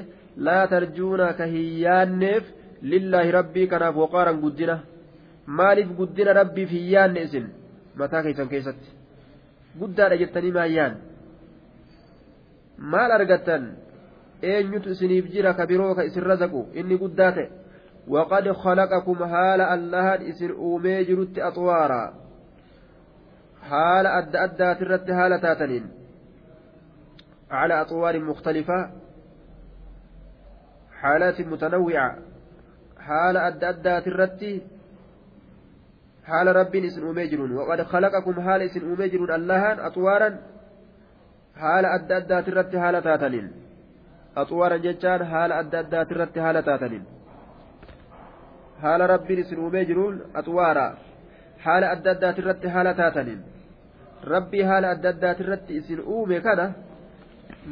[0.47, 2.43] laa tarjuuna ka hin yaanneef
[2.91, 4.75] lillaahi rabbii kanaaf waqaaran guddina
[5.45, 7.49] maaliif guddina rabbiif hin yaanne isin
[7.95, 8.95] mataa keessan keessatti
[9.79, 10.97] guddaadha jettanii maayyaan
[12.93, 13.69] maal argattan
[14.41, 17.47] eenyutu isiniif jira ka biroo ka isin razaqu inni guddaa ta'e
[18.53, 22.13] خلقكم حال الله إسن أومي جرت أطوارا
[23.69, 25.89] حال أدى أدى ترت حال تاتنين
[27.51, 28.91] على أطوار مختلفة
[30.91, 32.17] حالات متنوعة
[32.99, 34.61] حال أدى أدى ترت
[36.85, 40.29] إسن أومي جرون وقد خلقكم حال إسن أومي جرون الله أطوارا
[41.55, 43.51] حال أدى أدى ترت حال تاتنين
[44.37, 47.03] أطوارا جتان حال أدى أدى ترت حال تاتنين
[48.81, 50.85] haala rabbiin isin uumee jiruun axwaara
[51.65, 53.41] haala adda addaati irratti haala taataniin
[54.33, 56.65] rabbii haala adda addaati irratti isin uume kana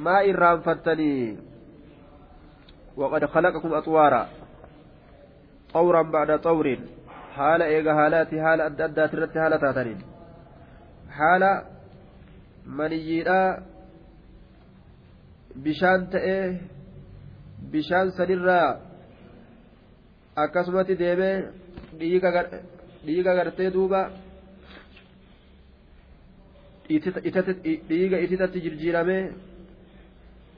[0.05, 1.37] maa irraanfattanii
[3.01, 4.21] waqad khalaqakum axwaara
[5.73, 6.81] xawran bacda xawriin
[7.37, 10.01] haala eega haalaati haala adda addaati irratti haala taataniin
[11.19, 11.51] haala
[12.79, 13.47] maniyyiidhaa
[15.65, 16.43] bishaan ta'ee
[17.73, 18.67] bishaan sanirraa
[20.43, 21.35] akkasumatti deemee
[23.07, 24.01] dhiiga gartee duuba
[27.89, 29.23] dhiiga ititatti jirjiiramee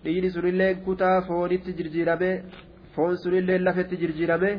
[0.04, 2.36] dhiigni sunillee kutaa foonitti jirjiiramee
[2.96, 4.56] foon sunillee lafetti jirjiiramee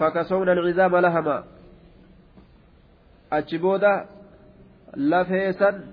[0.00, 1.36] fakkasoowwan alcizaama lahama
[3.38, 3.92] achi booda
[4.96, 5.84] lafeessan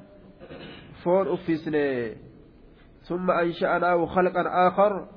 [1.03, 1.27] foon
[3.07, 5.07] ثم أنشأناه خلقا آخر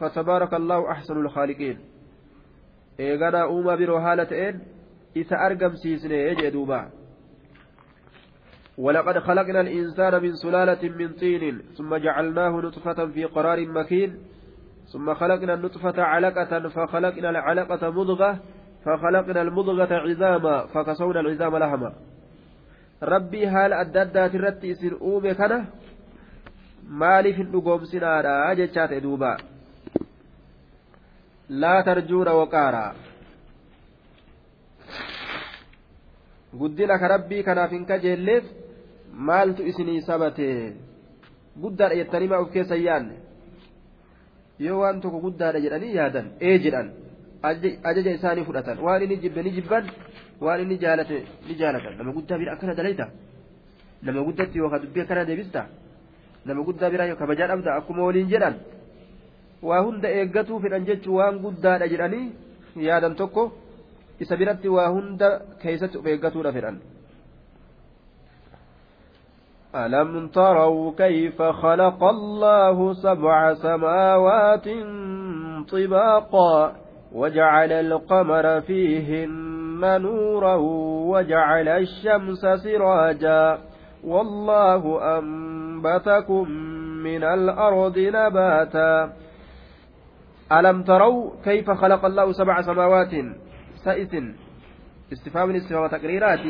[0.00, 1.78] فتبارك الله أحسن الخالقين
[3.00, 4.60] uumaa biroo haala ta'een
[5.14, 6.90] isa argamsiisne jee duuba
[8.78, 14.18] ولقد خلقنا الإنسان من سلالة من طين ثم جعلناه نطفة في قرار مكين
[14.92, 18.38] ثم خلقنا النطفة علقة فخلقنا العلقة مضغة
[18.84, 21.92] فخلقنا المضغة عظاما فكسونا العظام لهما
[23.02, 25.64] ربي هال أددات الرتي سن أومي كان؟
[26.88, 29.36] مالي في النقوم سنادا جتشات دوبا
[31.50, 32.94] laa tarjuuna waqaaraa
[36.60, 38.44] guddina ka rabbii kanaaf hin kajeelleef
[39.30, 40.46] maaltu isinii sabate
[41.64, 43.16] guddaadha jettanii maa of keessa yaanne
[44.66, 46.86] yoo waan tokko guddaadha jedhanii yaadan ee jedhan
[47.90, 49.84] ajaja isaanii fudhatan waan inni jibbe ni jibban
[50.46, 51.16] waan inni jaalate
[51.48, 53.06] ni jaalatan nama guddaa bira akkana dalayta
[54.06, 55.62] nama guddatti yookaan dubbii akkana deebista
[56.46, 58.54] nama guddaa biraa kabajaa dhabda akkuma waliin jedhan
[59.68, 62.24] waa hunda eeggatuu fedhan jechuun waan guddaadha jedhanii
[62.88, 63.42] yaadan tokko
[64.22, 65.28] isa biratti waa hunda
[65.62, 66.76] keessatti of eeggatuudha fedhan.
[69.74, 74.68] ألم تروا كيف خلق الله سبع سماوات
[75.72, 76.72] طباقا
[77.12, 80.54] وجعل القمر فيهن نورا
[81.10, 83.58] وجعل الشمس سراجا
[84.04, 84.82] والله
[85.18, 86.50] أنبتكم
[87.02, 89.12] من الأرض نباتا
[90.52, 93.10] ألم تروا كيف خلق الله سبع سماوات
[93.84, 94.14] سائس
[95.12, 96.40] استفهام استفهام تقريرات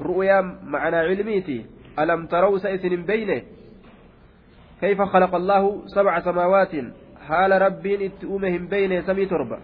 [0.00, 1.77] رؤيا معنى علميتي.
[2.02, 3.42] ألم تروا سائس بينه؟
[4.80, 6.72] كيف خلق الله سبع سماوات؟
[7.28, 9.58] حال ربين اتؤمهم بين سمي تربة.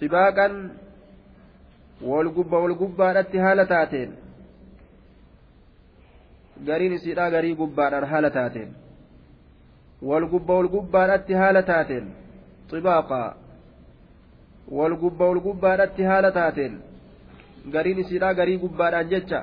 [0.00, 0.48] طباقا
[2.02, 4.10] والقبة والقبة التي تاتين
[6.68, 8.72] قرين سيدا قري قبة هالة تاتين
[10.02, 10.98] والقبة والقبة
[11.40, 12.06] haala taateen
[12.70, 13.20] xibaaqa
[14.78, 16.74] walgubba walgubbaadhatti haala taateen
[17.74, 19.40] gariin isiidhaa garii gubbaadhaan jecha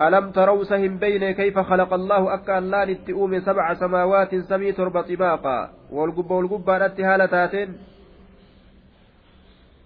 [0.00, 5.70] ألم تروا سهم بين كيف خلق الله أكا اللان اتئوم سبع سماوات سمي تربة طباقا؟
[5.90, 7.78] والقبة والقبة اتهالة تاتين.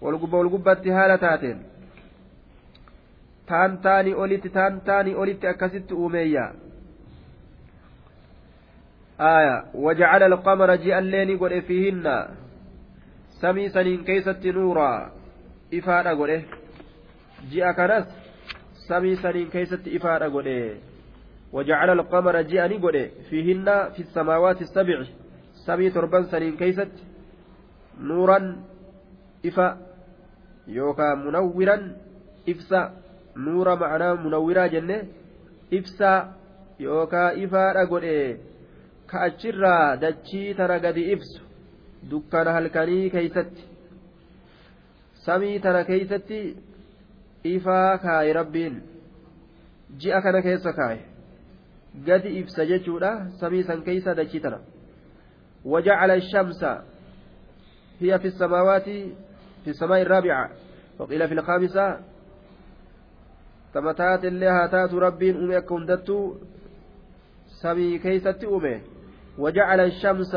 [0.01, 1.63] والقبة والقبة اتهالة تاتين.
[3.47, 6.53] تان تاني أوليت تان تاني أوليت أكست أوميا
[9.19, 9.63] آية.
[9.73, 12.27] وجعل القمر جاء اللين قل فيهن.
[13.41, 15.11] سمي سنين كيست نورا.
[15.73, 16.41] إفادة قل
[17.51, 18.20] جاء كنس.
[18.90, 20.76] سمي سنين كيست إفادة قل
[21.52, 25.04] وجعل القمر جاء قل فيهن في السماوات السبع
[25.66, 26.92] سمي تربان سنين كيست
[28.00, 28.56] نورا
[29.46, 29.78] إفا
[30.68, 31.76] يوكا منورا
[32.48, 32.80] إفسا
[33.36, 35.02] نورا معناه منورا جنة
[35.74, 36.32] إفسا
[36.80, 38.04] يوكا إفادة قل
[39.06, 41.40] ka achirraa dachii tana gadi ibsu
[42.10, 43.64] dukkana halkanii keeysatti
[45.26, 46.40] samii tana keeysatti
[47.54, 48.80] ifaa kaaye rabbiin
[49.97, 50.99] ji'a kana keessa kaaye
[52.05, 54.59] gadi ibsa jechuudha samii san keeysa dachii tana
[55.65, 56.63] وجعل الشمس
[58.01, 58.83] هي في السماوات
[59.63, 60.49] في السماء الرابعة
[60.99, 61.99] وقيل في الخامسة
[63.73, 66.35] تمتات اللي هاتات ربين أمي أكون دتو
[67.61, 68.81] سمي كيست أمي
[69.37, 70.35] وجعل الشمس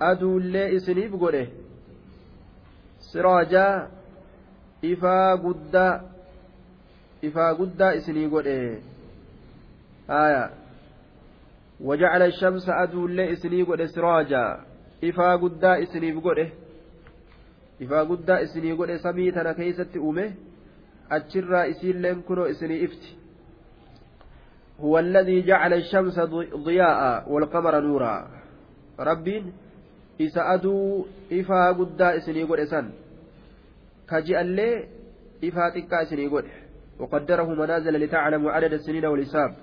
[0.00, 1.42] aduullee isiniif godhe
[3.08, 3.88] siraajaa
[4.92, 6.00] ifaa guddaa
[7.21, 8.81] ifaa guddaa isinii godhe
[10.07, 10.51] haya
[11.79, 14.59] وجعل الشمس أدو اللي إسني قد سراجا
[15.03, 16.49] إفا قد إسني بقده
[17.81, 20.33] إفا قد إسني قد سميتنا كيست أمه
[21.11, 23.11] أتشرى إسين لين كنو إسني إفتي
[24.79, 26.19] هو الذي جعل الشمس
[26.55, 28.27] ضياء والقمر نورا
[28.99, 29.53] ربين
[30.21, 32.91] إسا أدو إفا قد إسني قد إسان
[34.09, 34.87] كجي اللي
[35.43, 36.45] إفا تكا إسني قد
[37.00, 39.54] وقدره منازل لتعلموا عدد السنين والحساب.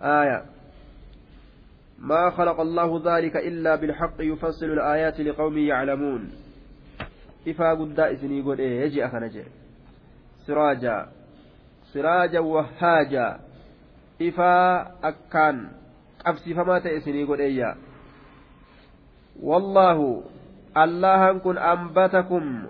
[0.00, 0.42] آية.
[1.98, 6.30] ما خلق الله ذلك إلا بالحق يفصل الآيات لقوم يعلمون.
[7.48, 9.44] إفا قد إسني قد إيه؟ يجي أخنجي
[10.46, 11.08] سراجا.
[11.92, 13.40] سراجا وهاجا.
[14.22, 15.78] إفا أكان.
[16.24, 17.76] qabsiifamaa ta'e isinii godheeyya
[19.42, 20.24] wallaahu
[20.74, 22.66] allahan kun ambatakum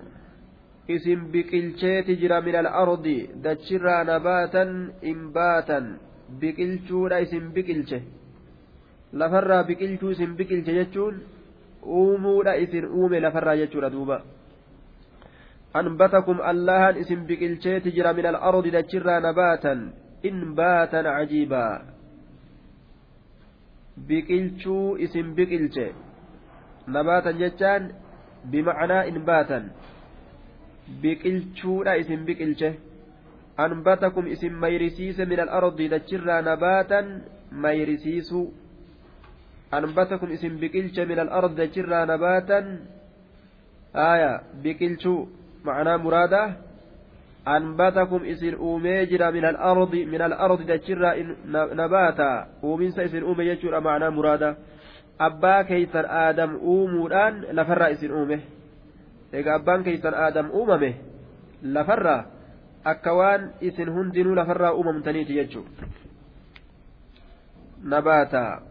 [0.88, 4.70] isin biqilcheeti jira min al-ardi dachirraa nabaatan
[5.12, 5.84] imbaatan
[6.40, 7.98] biqilchuudha isin biqilche
[9.20, 11.22] lafarraa biqilchuu isin biqilche jechuun
[11.98, 14.18] uumuudha isin uume lafarraa jechuudha duuba
[15.76, 19.74] أنبتكم الله اسم بقلشيت جرى من الأرض دجرى نباتا
[20.24, 21.66] إنباتا عجيبا
[24.08, 25.86] biqilchuu isin biqilche
[26.86, 27.82] nabaatan jechaan
[28.50, 29.74] bimacnaa inbaatan
[31.02, 32.70] biqilchuudha isin biqilche
[33.56, 37.06] anbatakum isin mayrisiise min alardi dachirraa nabaatan
[37.52, 38.46] mayrisiisuu
[39.72, 42.64] anbatakum isin biqilche min alardi dachirraa nabaatan
[43.94, 44.32] aya
[44.62, 45.28] biqilchuu
[45.64, 46.68] macnaa muraadaa
[47.48, 51.10] أنبتكم إسن أومي جرا من الأرض من الأرض دجرا
[51.80, 54.56] نباتا أومين سيسن أومي يجرا معنى مرادة
[55.20, 58.40] أبا كيسن آدم أومودان لفرا إسن أومي
[59.34, 60.94] إيقا أبان كيسن آدم أوممه
[61.62, 62.26] لفرا
[62.86, 65.62] أكوان إسن هندنو لفرا أومم تنيت يجو
[67.84, 68.62] نباتا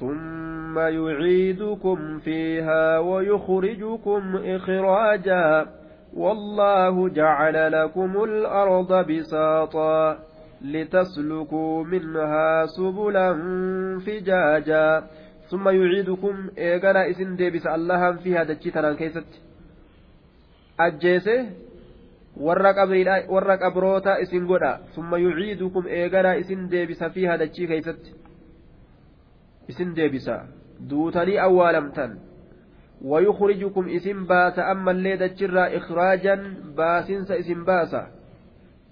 [0.00, 5.66] ثم يعيدكم فيها ويخرجكم إخراجا
[6.14, 10.18] والله جعل لكم الأرض بساطا
[10.62, 13.32] لتسلكوا منها سبلا
[14.06, 15.06] فجاجا
[15.50, 19.30] ثم يعيدكم إيقنا إسن ديبس الله فيها دجتنا كيست
[20.80, 21.46] أجيسه
[22.38, 28.14] warra qabroota isin godha summa yuciidukum eeganaa isin deebisa fiiha dachii keeysatti
[29.68, 30.46] isin deebisa
[30.90, 32.18] duutanii awwaalamtan
[33.04, 36.34] ويخرجكم اسم باس أما اللي دجرا إخراجا
[36.76, 38.10] باسنس اسم باسا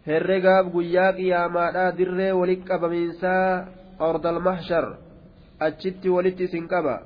[0.07, 3.67] herregaaf guyyaa qiyaamaadhaa dirree walitti qabamiinsaa
[4.09, 4.85] ordal mahshar
[5.61, 7.03] achitti walitti isin qaba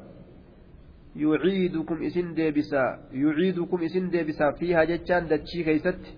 [1.17, 6.11] yuciidukum isin deebisaa yuciidukum isin deebisaa fiihaa jechaan dachii keeysatti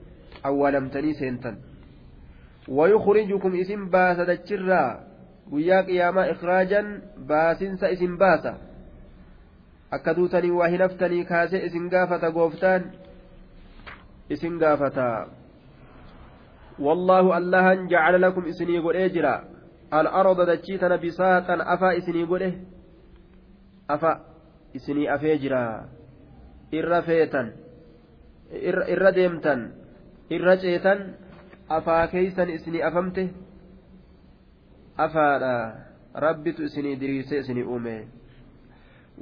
[0.51, 1.57] awwaalamtanii seentan
[2.69, 5.01] wayukrijukum isin baasa dachirraa
[5.51, 6.91] guyyaa qiyaamaa ikraajan
[7.27, 8.55] baasinsa isin baasa
[9.91, 12.91] akka duutanii waa hin haftanii kaasee isin gaafata gooftaan
[14.31, 15.09] isin gaafata
[16.79, 19.35] wallaahu allahan jacala lakum isinii godhee jira
[21.01, 22.51] bisaatan afaa isinii godhe
[23.89, 24.21] afa
[24.75, 25.85] isinii afee jira
[26.73, 27.53] irra feetan
[28.95, 29.73] irra deemtan
[30.31, 31.15] irra ceetan
[31.69, 33.29] afaa keeysan isinii afamte
[34.97, 35.55] afaadha
[36.15, 37.97] rabbitu isinii diriirsee isinii uume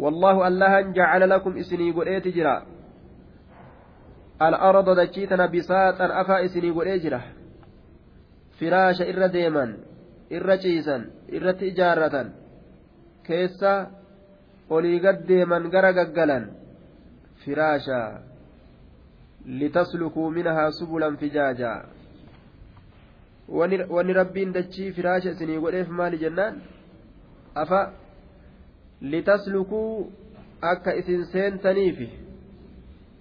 [0.01, 2.67] والله الله جعل لكم إسني قريت جرا
[4.43, 7.21] الأرض دجيتنا بساطا أفا إسني قريت جرا
[8.61, 9.90] فراش إر ديما
[10.37, 11.03] irra ciisan
[11.37, 12.29] irratti ijaarratan
[13.27, 13.73] keessa
[14.77, 16.45] olii gad deeman gara gaggalan
[17.45, 18.11] firaashaa
[19.61, 21.81] litaslukuu minahaa subulan fijaajaa
[23.91, 26.63] wanni rabbiin dachii firaasha isinii godheef maali jennaan?
[27.55, 27.81] Afa
[29.01, 30.13] litaslukuu
[30.73, 31.99] akka isin seentaniif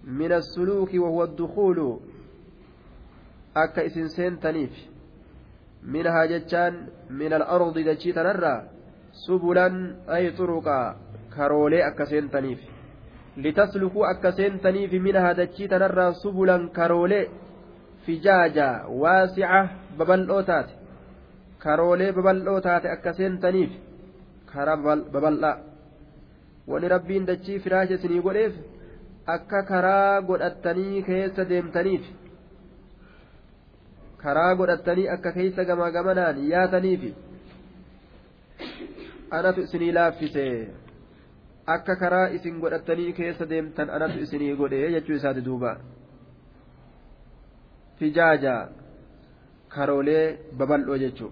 [0.04, 2.02] min assuluuki wahuwa addukuulu
[3.56, 4.90] akka isin seentaniifi.
[5.84, 8.64] Min alardi dachii tanarraa
[9.26, 10.96] subulan ay xuruqaa
[11.36, 12.60] karoolee akka seentaniif
[13.44, 17.30] litaslukuu akka seentaniif minhaa dachii tanarraa subulan karoolee
[18.06, 18.68] fijaaja
[19.02, 19.62] waasica
[19.98, 20.74] babal'oo taate
[21.64, 23.72] karoolee babal'oo taate akka seentaniif
[24.52, 24.78] karaa
[25.14, 25.58] babal'aa
[26.68, 28.54] wani rabbiin dachii firaasha isinii godheef
[29.36, 32.04] akka karaa godhattanii keessa deemtaniif
[34.24, 37.04] karaa godhattanii akka keessa gamaa gamanaan yaataniif
[39.40, 40.46] anatu isinii laaffise
[41.76, 45.76] akka karaa isin godhatanii keessa deemtan anatu isinii godhe jechuu isaati duuba
[48.00, 48.56] fijaaja
[49.76, 50.26] karoolee
[50.62, 51.32] babal'oo jechuu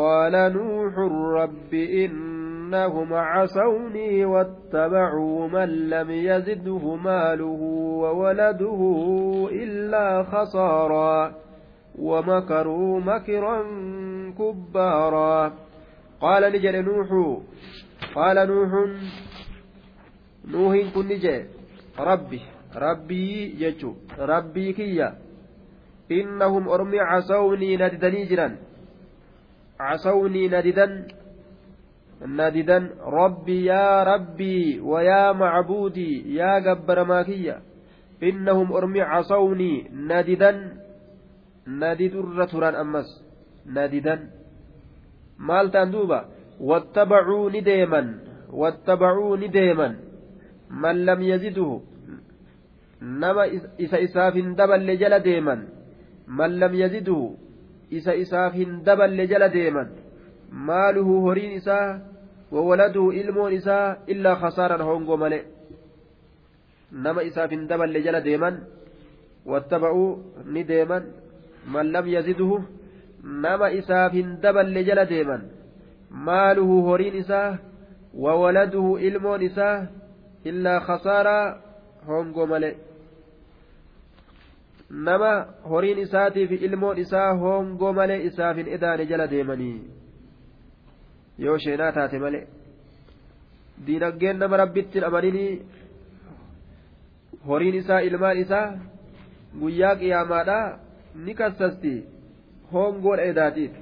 [0.00, 0.94] قال نوح
[1.42, 7.60] رب إنهم عصوني واتبعوا من لم يزده ماله
[8.02, 8.80] وولده
[9.52, 11.34] إلا خسارا
[11.98, 13.62] ومكروا مكرا
[14.38, 15.52] كبارا.
[16.20, 17.08] قال نجل نوح
[18.14, 18.70] قال نوح
[20.52, 21.44] نوح كن نجل
[21.98, 22.40] ربي
[22.76, 23.26] ربي
[23.62, 25.08] يجو ربي كيا.
[26.12, 28.48] إنهم أرمي عصوني نددني جرا
[29.86, 30.86] عصوني نددا
[32.38, 32.78] نددا
[33.18, 37.56] ربي يا ربي ويا معبودي يا جبر ماكية
[38.22, 39.72] إنهم أرمي عصوني
[40.08, 40.50] نددا
[41.80, 43.08] ندد الرتران أمس
[43.76, 44.16] نددا
[45.38, 46.20] مال تندوبا
[46.60, 48.02] واتبعوا نديما
[48.60, 49.88] واتبعوا نديما
[50.70, 51.80] من لم يزده
[53.02, 53.44] نما
[53.80, 55.56] إسا إساف دبل جل ديما
[56.28, 57.20] من لم يزده
[57.98, 59.88] isa isaaf hin daballe jala deeman
[60.68, 61.86] maaluhu horiin isaa
[62.54, 65.40] wawaladuhu ilmoon isaa illaa khasaaran hongoo male
[67.06, 68.60] nama isaaf hin daballe jala deeman
[69.52, 70.10] wattaba'uu
[70.54, 71.08] ni deeman
[71.74, 72.60] man lam yaziduhu
[73.46, 75.48] nama isaaf hin daballe jala deeman
[76.28, 77.58] maaluhu horiin isaa
[78.24, 79.86] wawaladuhu ilmoon isaa
[80.52, 81.44] illaa khasaaraa
[82.08, 82.70] hongoo male
[84.90, 89.80] nama horiin isaatii fi ilmoon isaa hongoo malee isaaf hin edaane jala deemanii
[91.44, 92.46] yoo sheenaa taate malee
[93.86, 95.52] diinaggeen nama rabbittiin amaninii
[97.48, 98.64] horiin isaa ilmaan isaa
[99.60, 100.64] guyyaa qiyaamaadhaa
[101.26, 101.92] ni kassasti
[102.72, 103.72] hongoodha edaatiif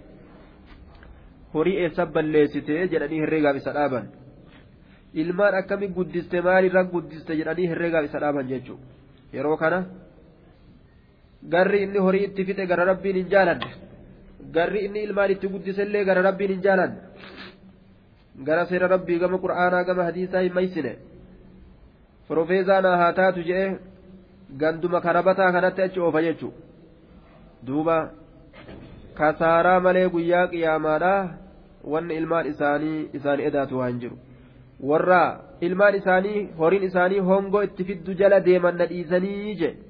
[1.54, 4.06] horii eessa balleessite jedhanii herreegaaf isa dhaaban
[5.24, 8.86] ilmaan akkami guddiste maalirra guddiste jedhanii herreegaaf isa dhaaban jechuudha
[9.32, 9.80] yeroo kana.
[11.42, 13.70] Garri inni horii itti fixe gara rabbiin hin jaalanne
[14.56, 16.96] garri inni ilmaan itti guddisellee gara rabbiin hin jaalanne
[18.48, 20.92] gara seera rabbii gama qur'aanaa gama hadiisaa hin maysine.
[22.28, 23.78] Profeezaanaa haa taatu jedhe
[24.60, 26.52] ganduma karabataa kanatti achi oofa jechuu
[27.66, 27.96] duuba
[29.18, 31.20] kasaaraa malee guyyaa qiyaamaadhaa
[31.92, 34.16] wanni ilmaan isaanii isaan edaatu waan jiru.
[34.90, 35.22] Warra
[35.60, 39.87] ilmaan isaanii horiin isaanii hongoo itti fiddu jala deeman na dhiisanii jedhe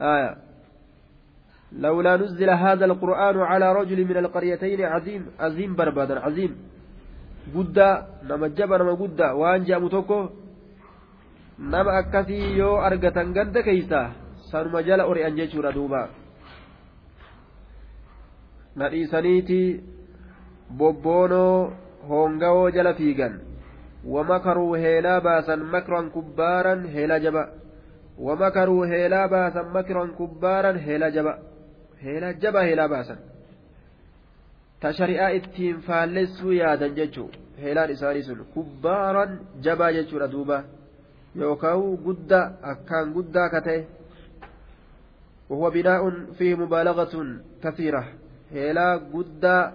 [0.00, 0.36] آية
[1.72, 6.56] لولا نزل هذا القرآن على رجل من القريتين عظيم عظيم بربادا عظيم
[8.28, 10.32] nama jaba nama guddaa waan je'amu tokko
[11.58, 14.12] nama akkasii yoo argatan ganda keeysa
[14.50, 16.08] sanuma jala ori'an jechuudha duuba
[18.76, 19.80] na dhiisaniiti
[20.78, 21.72] bobboonoo
[22.08, 23.40] hoongawoo jala fiigan
[24.04, 27.48] wamakaruu heelaa baasan makran kubbaaran heelaa jaba
[28.19, 31.33] ومكروا هيلا باسا مكرا كبارا هيلا جبا
[31.99, 33.15] هيلا جبا هيلا باسا
[34.81, 37.27] تشريع اتين فالسوا يادا ججو
[37.61, 40.63] هيلان إساني سن كبارا جبا ججو ردوبا
[41.35, 43.83] يوكاو قدا أكان قدا كته
[45.49, 46.03] وهو بناء
[46.37, 47.15] فيه مبالغة
[47.63, 48.03] كثيرة
[48.51, 49.73] هيلا قدا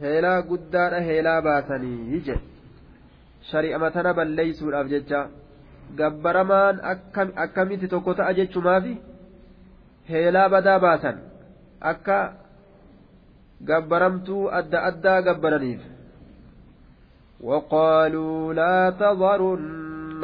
[0.00, 2.36] هيلا قدا هيلا باسني يجي
[3.50, 5.28] شريعة متنا بل ليسوا الأبججة
[5.97, 6.79] gabbaramaan
[7.45, 8.93] akkamitti tokko ta'a jechumaafi
[10.09, 11.23] heelaa badaa baasan
[11.93, 12.19] akka
[13.71, 15.81] gabbaramtuu adda addaa gabbaraniif
[17.41, 20.23] وقالوا لا تذرن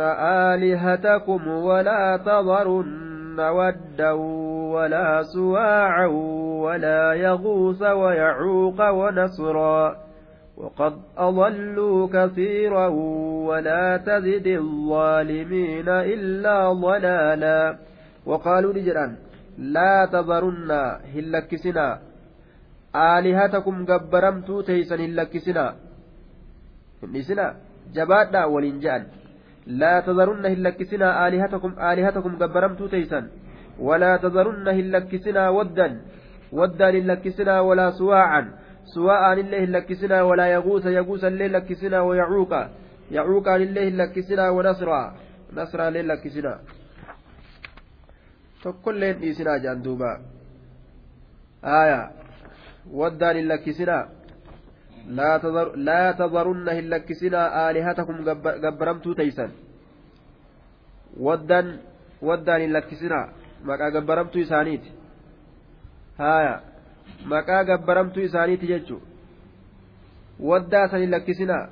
[0.53, 4.11] آلهتكم ولا تذرن ودا
[4.73, 6.05] ولا سواعا
[6.61, 9.95] ولا يغوث ويعوق ونسرا
[10.57, 12.87] وقد أضلوا كثيرا
[13.49, 17.61] ولا تزد الظالمين إلا ضلالا.
[18.25, 19.11] وقالوا لجران
[19.57, 20.71] لا تذرن
[21.13, 21.87] هلكسنا.
[22.95, 25.65] آلهتكم جبرمتو تيسا هلكسنا.
[27.03, 27.47] هلكسنا
[27.95, 29.01] جبادنا ولنجان
[29.81, 31.07] لا تذرن هلكسنا.
[31.27, 33.19] آلهتكم آلهتكم جبرمتو تيسا
[33.87, 35.87] ولا تذرن هلكسنا ودا.
[36.57, 38.43] ودا هلكسنا ولا سواعا.
[38.95, 42.53] سواء لله لكسنا ولا يغوث يغوث لله لكسنا ويعوق
[43.11, 45.01] يعوق لله لكسنا ونصرا
[45.53, 46.53] نصرا لله لكسنا
[48.63, 50.19] tokkolleen dhiisinaa jaan duuba
[51.61, 51.99] aya
[52.99, 54.03] waddaan hin lakkisinaa
[55.87, 58.23] laa tadharunna hin lakkisinaa aalihatakum
[58.65, 59.51] gabbaramtuu taysan
[61.27, 61.69] waddan
[62.29, 63.25] waddaan hin lakkisinaa
[63.69, 64.91] maqaa gabbaramtuu isaaniiti
[66.17, 66.61] haya
[67.33, 69.01] maqaa gabbaramtuu isaaniiti jechu
[70.51, 71.63] waddaa san hin lakkisinaa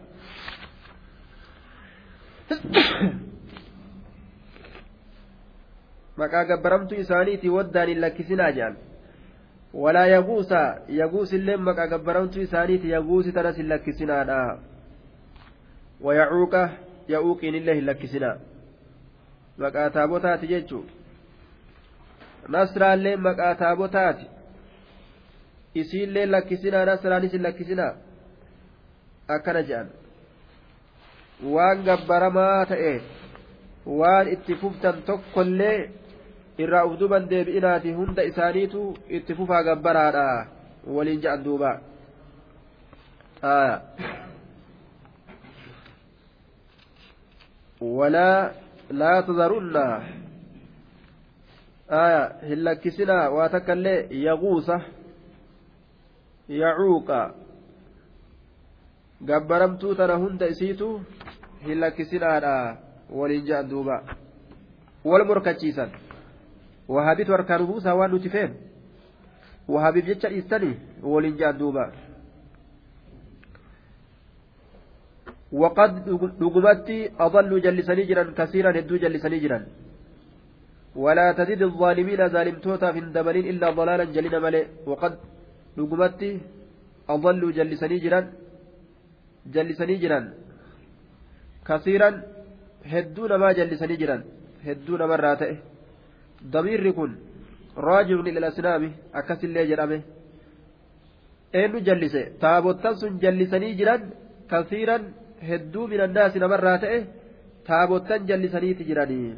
[6.17, 8.77] maqaa gabbaramtuu isaaniitii waddaan hin lakkisinaa jedhan
[9.85, 10.61] walaa yaguusa
[10.99, 14.37] yaguus illee maqaa gabbaramtuu isaaniiti yaguusi tanas hin lakkisinaadha
[16.07, 16.61] wayacuuqa
[17.15, 18.35] ya'uuqiin illee hin lakkisinaa
[19.65, 20.85] maqaa taabotaati jechuu
[22.57, 24.25] nasraallee maqaa taabotaati
[25.81, 27.93] isiillee lakkisinaa nasraanis hin lakkisinaa
[29.35, 29.89] akkana jedhan.
[31.53, 32.93] Waan gabbaramaa ta'e
[34.01, 35.77] waan itti fuftan tokkollee
[36.65, 38.83] irraa uf duban deebi'inaati hunda isaaniitu
[39.19, 40.27] itti fufaa gabbaraadha.
[40.95, 41.71] Waliin jedhan duuba.
[47.81, 48.51] Walaa
[48.89, 49.85] laa tazarunna.
[51.89, 52.21] Aya.
[52.47, 54.79] Hin lakkisinaa waa takka illee yaguusa
[56.47, 57.19] yacuuqa
[59.21, 60.89] gabbaramtuu tana hunda isiitu
[61.65, 62.77] hin lakkisinaadha
[63.09, 64.01] waliin jedhan duuba
[65.11, 65.91] wal morkachiisan
[66.87, 68.57] wahaabitu harkaan buusaa waan nuti feen
[69.67, 71.91] wahaabiif jecha dhiistanii waliin jedhan duuba
[75.55, 75.91] وقد
[76.39, 79.59] دغمتي أضلوا جلسني جرا كثيرا هدو جلسني جرا
[80.95, 84.63] ولا تزيد الظالمين ظالم توتا في دبلين إلا ضلالا جلنا ملئ
[87.09, 88.19] أضلوا جلسني جرا
[89.55, 90.19] جلسني جرا
[91.67, 92.09] كثيرا
[92.93, 94.17] هدون ما جلسني جرا
[94.67, 95.41] هدون مرات
[96.55, 97.11] ضمير كن
[97.77, 98.83] راجع إلى الأسنام
[99.19, 100.01] أكس اللي جرامه
[101.59, 104.01] eenyu jallise taabottan sun jallisanii jiran
[104.51, 105.03] kasiiran
[105.49, 106.97] hedduu minannaasi namarraa ta'e
[107.69, 109.29] taabottan jallisaniiti jiranii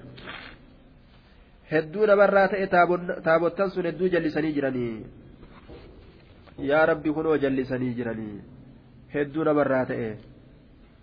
[1.72, 2.68] hedduu namarraa ta'e
[3.28, 4.94] taabottan sun hedduu jallisanii jiranii
[6.60, 8.42] yaa rabbi kunoo jallisanii jiranii
[9.14, 10.12] hedduu namarraa ta'e.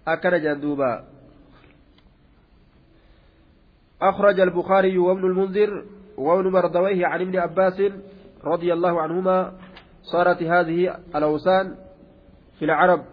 [0.07, 1.05] Akkana jedhan duuba.
[4.03, 5.85] أخرج البخاري وابن المنذر
[6.17, 7.83] وابن مردويه عن ابن عباس
[8.45, 9.53] رضي الله عنهما
[10.03, 11.77] صارت هذه الأوثان
[12.59, 13.05] في العرب.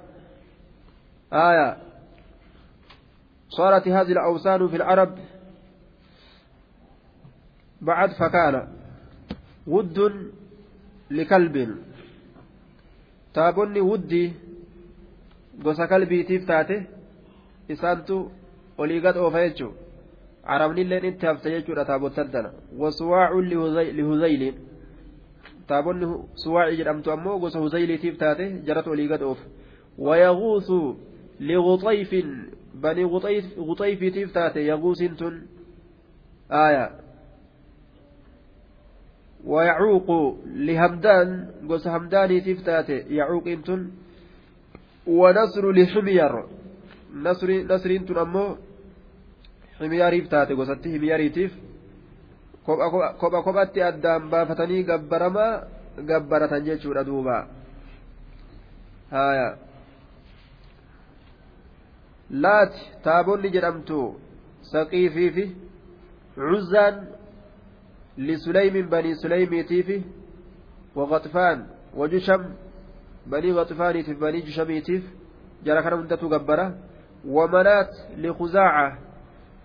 [1.33, 1.77] آية.
[3.49, 5.17] صارت هذه الأوثان في العرب.
[7.81, 8.67] بعد فكان
[9.67, 9.97] ود
[11.11, 11.77] لكلب.
[13.33, 14.33] تابني ودي
[15.63, 16.75] gosa kalbiitiif taate
[17.73, 18.15] isaantu
[18.81, 19.73] olii gad oofa jechuun
[20.53, 22.49] arabnilleen itti hafte jechuudha taabottan tana
[22.81, 23.45] wasuwaacun
[23.97, 24.55] lihuzayliin
[25.67, 26.07] taabonni
[26.43, 29.45] suwaacii jedhamtu ammoo gosa huzayliitiif taate jaratu olii gad oofa
[30.07, 30.79] wayaguusu
[31.39, 32.29] liguxayfin
[32.81, 33.07] banii
[33.67, 35.35] guxayfiitiif taate yaguusin tun
[36.63, 36.85] aaya
[39.44, 40.08] ويعوق
[40.46, 41.28] لهمدان
[41.68, 43.80] قوس همداني تفتاتي يعوق انتن
[45.06, 46.32] ونصر لحمير
[47.14, 48.46] نصر نصر انتن امو
[49.80, 51.52] himiyaariif taate gosatti himiyaariitiif
[53.20, 55.52] kopha kophatti addaan baafatanii gabbaramaa
[56.10, 57.36] gabbaratan jechuudha duuba
[59.10, 59.48] haya
[62.44, 64.00] laati taabonni jedhamtu
[64.72, 65.44] saqiifii fi
[66.36, 66.96] cuzaan
[68.17, 70.03] lisuleymin banii suleymiitiifi
[70.95, 71.65] waqaxfaan
[71.97, 72.41] wajusham
[73.29, 75.03] banii qaxfaaniitiif banii jushamiitiif
[75.63, 76.73] jara kana hundatu gabbara
[77.25, 78.97] wamanaat likuzaaca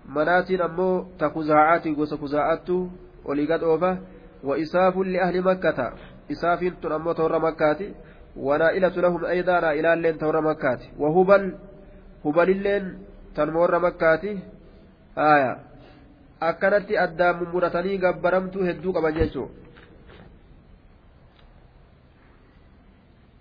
[0.07, 2.91] manaatiin ammoo ta kuzaa'aati gosa kuzaa'attu
[3.25, 3.97] olii gad oofa
[4.43, 5.91] wa isaafun liahli makkata
[6.29, 7.93] isaafiin tun ammoo toorra makkaati
[8.35, 11.51] wanaa'ilatu lahum aydaa naa'ilaalleen toorra makkaati wahubal
[12.23, 12.99] hubalilleen
[13.33, 14.39] tanuma warra makkaati
[15.15, 15.66] haya
[16.39, 19.49] akkanatti addaan mummuratanii gabbaramtuu hedduu qaban jechuu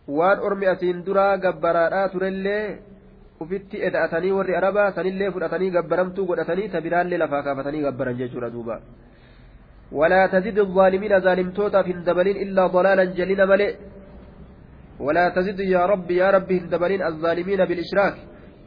[0.09, 2.79] waan ormi asiin duraa gabbaraadhaa turellee
[3.41, 8.81] ufitti eda'atanii warri arabaa sanillee fudhatanii gabbaramtuu godhatanii tabiraallee lafaa kaafatanii gabbaran jechuudha duuba
[9.93, 13.75] ولا تزد الظالمين ظالمتوتا في الدبلين إلا ضلالا جليلا ملئ
[15.01, 18.17] ولا تزد يا رب يا رب الدبلين الظالمين بالإشراك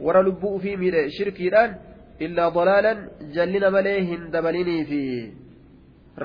[0.00, 0.70] ورا لبؤ في
[1.18, 1.89] شركي الآن
[2.26, 2.98] illaa dalaalan
[3.36, 5.00] jallina malee hin dabalinii fi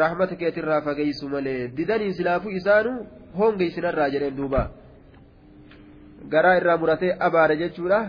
[0.02, 2.91] rahmata keetirraa fageysu malee didanii silaafuu isaanu
[3.39, 4.62] hongeysinarraa jedheen duuba
[6.34, 8.00] garaa irraa muratee abaare jechuudha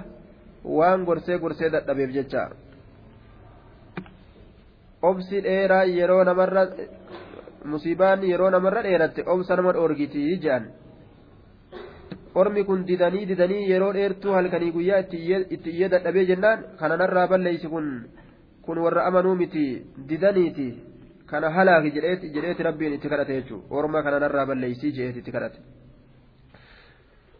[0.78, 2.42] waan gorsee gorsee dadhabeef jecha
[5.10, 6.64] obsi dheeraa yeroo namarra
[7.72, 10.64] musiibaan yeroo namarra dheeratte obsa nama dhoorgitii jedhan
[12.40, 17.70] ormi kun didanii didanii yeroo dheertuu halkanii guyyaa itti iyyee dadhabee jennaan kana narraa balleeysi
[17.74, 17.88] kun
[18.66, 19.64] kun warra amanuu miti
[20.10, 20.68] didaniiti
[21.32, 25.60] kana halaaki jedheeti rabbiin itti kadhate jechuudha orma kana narraa balleeysii jedheeti itti kadhate.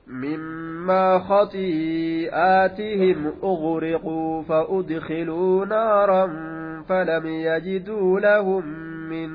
[0.07, 6.27] مما خطيئاتهم أغرقوا فأدخلوا نارا
[6.89, 8.67] فلم يجدوا لهم
[9.09, 9.31] من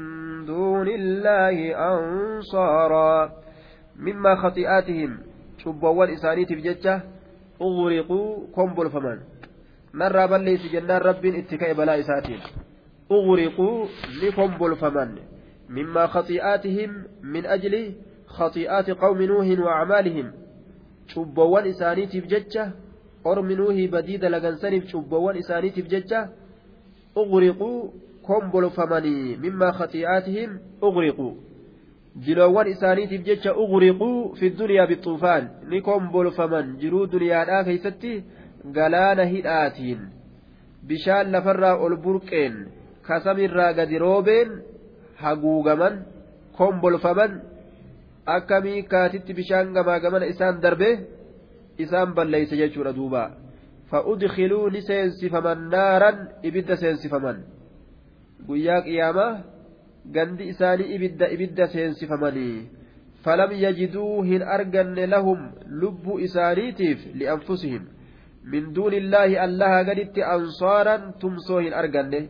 [0.46, 3.32] دون الله أنصارا
[4.00, 5.18] مما خطيئاتهم
[5.64, 7.02] شبوان إسانيتي بججة
[7.62, 9.18] أغرقوا كمبل فمن
[9.94, 12.40] نرى بل ليس جنان رب اتكاء بلاء إساتين
[13.12, 13.86] أغرقوا
[14.24, 15.10] لكمبل فمن
[15.70, 16.90] مما خطيئاتهم
[17.24, 17.94] من أجل
[18.28, 20.32] خطيئات قوم نوح وأعمالهم
[21.14, 22.72] cubbawwan isaaniitiif jecha
[23.24, 26.30] ormi nuuhii badii dalagansaniif cubbawwan isaaniitiif jecha
[27.16, 27.94] ughriquu
[28.28, 30.52] kombolfamanii mimmaa khati'aatihim
[30.82, 31.28] ughriquu
[32.26, 38.14] jiloowwan isaaniitiif jecha ughriquu fi duniyaa bixuufaan ni kombolfaman jiruu duniyaadhaa keeysatti
[38.78, 40.02] galaana hidhaatiin
[40.88, 42.56] bishaan lafarraa ol burqeen
[43.08, 44.50] kasamirraa gadi roobeen
[45.24, 45.96] haguugaman
[46.58, 47.32] kombolfaman
[48.36, 50.90] akka miikaatitti bishaan gamaa gamana isaan darbe
[51.84, 53.24] isaan balleeyse jechuudha duuba.
[53.92, 57.38] Fa'udkhiluu ni seensifaman naaran ibidda seensifaman
[58.48, 59.32] guyyaa qiyaamaa
[60.06, 62.68] gandi isaanii ibidda ibidda seensifamanii
[63.24, 65.50] falam yajiduu hin arganne lahum
[65.82, 67.84] lubbuu isaaniitiif li'anfusihim
[68.54, 72.22] min duuni illaahi allaha gaditti ansaaran tumsoo hin arganne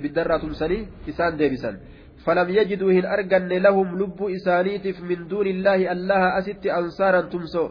[0.00, 1.82] ibiddarraa tumsanii isaan deebisan
[2.24, 7.66] فلم يجدوا هن أرجن لهم لب إسانيتف من دون الله الله أست أنصارا تمسو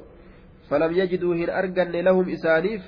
[0.70, 2.82] فلم يجدوا هن أرجن لهم إسانيف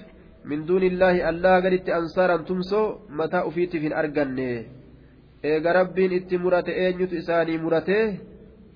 [0.46, 4.38] من دون الله الله قلت أنصارا تمسو متى أفيتف هن أرجن
[5.50, 8.00] eega rabbiin itti murate eenyutu isaanii murate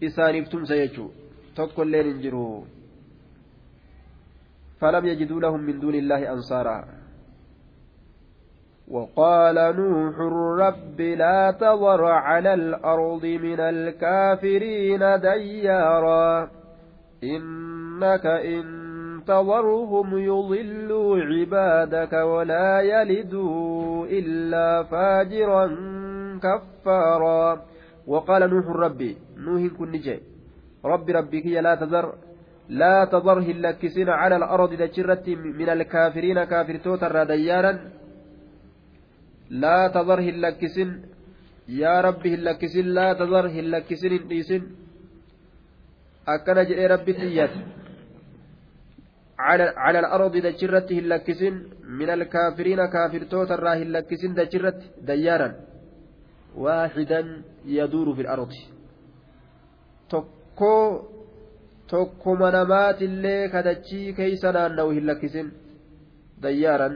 [0.08, 1.10] isaaniif tumsa jechuu
[1.56, 2.46] tokko illeen hin jiru
[4.80, 6.86] falam yajiduu lahum min duuni illaahi ansaaraa
[8.90, 10.16] وقال نوح
[10.66, 16.50] رب لا تضر على الأرض من الكافرين ديارا
[17.24, 18.64] إنك إن
[19.28, 25.66] تضرهم يضلوا عبادك ولا يلدوا إلا فاجرا
[26.44, 27.70] كفارا.
[28.12, 29.12] وقال نوح ربي
[29.46, 30.20] نوح كن جاي
[30.86, 32.06] ربي ربك لا تذر
[32.82, 35.28] لا تضره اللكسين على الأرض دجرة
[35.60, 37.74] من الكافرين كافر توتر ديارا
[39.64, 40.90] لا تضر هلكسن
[41.84, 44.64] يا ربي هلكسن لا تضر هلكسن هنديسن
[46.34, 47.54] أكن جئ ربي تيات
[49.86, 51.54] على الأرض دجرت هلكسن
[52.00, 54.80] من الكافرين كافر توتر هلكسن دجرت
[55.10, 55.50] ديارا
[56.60, 57.22] واحدا
[57.66, 58.52] يدور في الأرض
[60.12, 60.76] tokko
[61.92, 65.48] tokkuma namaatillee kadachii keeysa naanna'u hin lakkisin
[66.44, 66.96] dayyaaran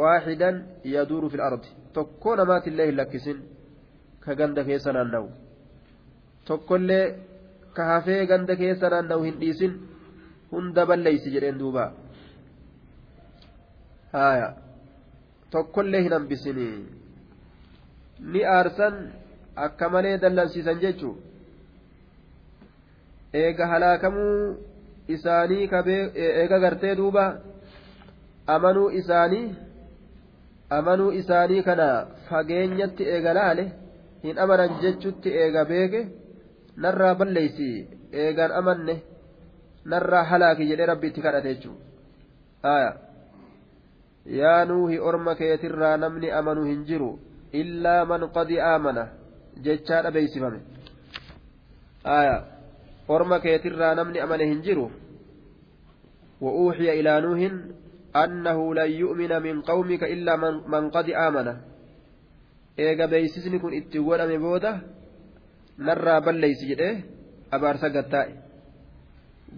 [0.00, 0.56] waaxidan
[0.94, 3.38] yaduuru fi lardi tokko namaatillee hin lakkisin
[4.24, 5.28] ka ganda keessa naanna'u
[6.48, 7.04] tokkollee
[7.76, 9.72] ka hafee ganda keessa naanna'u hin dhiisin
[10.52, 11.84] hunda balleeysi jedheen duuba
[14.12, 14.48] haya
[15.54, 16.74] tokkollee hin hambisinii
[18.32, 18.94] ni aarsan
[19.56, 21.14] akka malee dallansiisan jechuu
[23.42, 24.56] eega halaakamuu
[25.08, 25.68] isaanii
[26.14, 27.24] eega gartee duuba
[28.46, 29.46] amanuu isaanii
[30.78, 31.88] amanuu isaanii kana
[32.28, 33.70] fageenyatti eega laale
[34.24, 36.02] hin amanan jechutti eega beeke
[36.76, 37.70] narraa balleeysi
[38.24, 38.96] eegaan amanne
[39.94, 42.74] narraa halaaki jedhee rabbi itti kadhate jechuudha
[44.40, 47.10] yaa nuuhi orma keetirraa namni amanu hin jiru
[47.61, 49.03] illaa man qad aamana
[49.65, 50.59] jechaadha beeysifame
[53.07, 54.91] orma keetirraa namni amane hin jiru
[56.41, 57.39] وأوحي إلى نوح
[58.23, 61.47] أنه لن يؤمن من قومك إلا من, من قد آمن
[62.79, 64.71] إيجا بيسسني كن اتقول أمي بودا
[65.79, 66.91] نرى بل ليس جده
[67.53, 68.35] أبارسا قتائي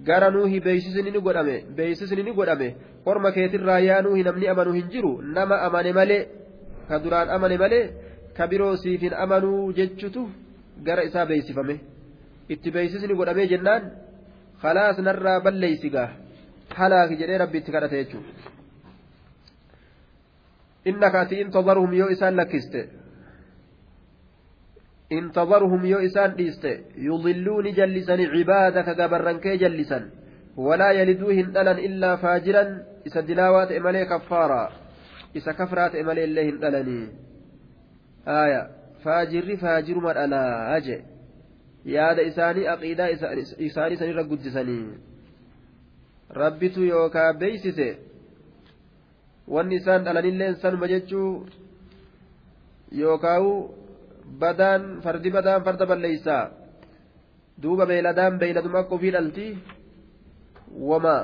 [0.06, 2.76] gara nuuhi beeksisni ni godhame beeksisni ni godhame
[3.06, 6.28] orma keetirraa yaa nuuhi namni amanu hin jiru nama amane malee
[6.93, 7.85] ka duraan amane malee
[8.37, 10.23] ka biroo siif hin amanuu jechutu
[10.87, 11.77] gara isaa beeksifame
[12.55, 13.83] itti beeksisni godhamee jennaan
[14.63, 16.09] khalaas narraa balleeysigaa
[16.79, 18.31] halaaki jedhee rabbi itti kadhate jechuudha
[20.91, 22.81] innaka ati in tadarhum yoo isaan lakkiste
[25.17, 26.73] in tadarhum yoo isaan dhiiste
[27.09, 30.05] yudilluu ni jallisani cibaadaka gabarran kee jallisan
[30.67, 32.71] walaa yaliduu hin dhalan illaa faajiran
[33.09, 34.69] isa dilaawaa ta'e malee kaffaaraa
[35.41, 37.05] isa kafraa ta'e malee illee hin dhalanii
[38.37, 38.61] aya
[39.05, 40.97] faajirri faajiruma dhalaa je
[41.97, 43.09] yaada isaanii aqiidaa
[43.69, 44.85] isaanii sanirra guddisanii
[46.43, 47.89] rabbitu yookaa beeysise
[49.55, 51.31] wanni isaan dhalanilleen sanuma jechuu
[53.03, 53.53] yookaawu
[54.45, 56.43] badaan fardi badaan farda balleeysaa
[57.63, 59.47] duuba beeyladaan beeyladuma akka ofii dhalti
[60.91, 61.17] wama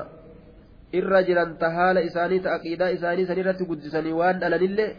[0.93, 4.89] irra jiran ta haala isaanii ta aqiidaa isaanii sanirratti guddisanii waan dhalanillee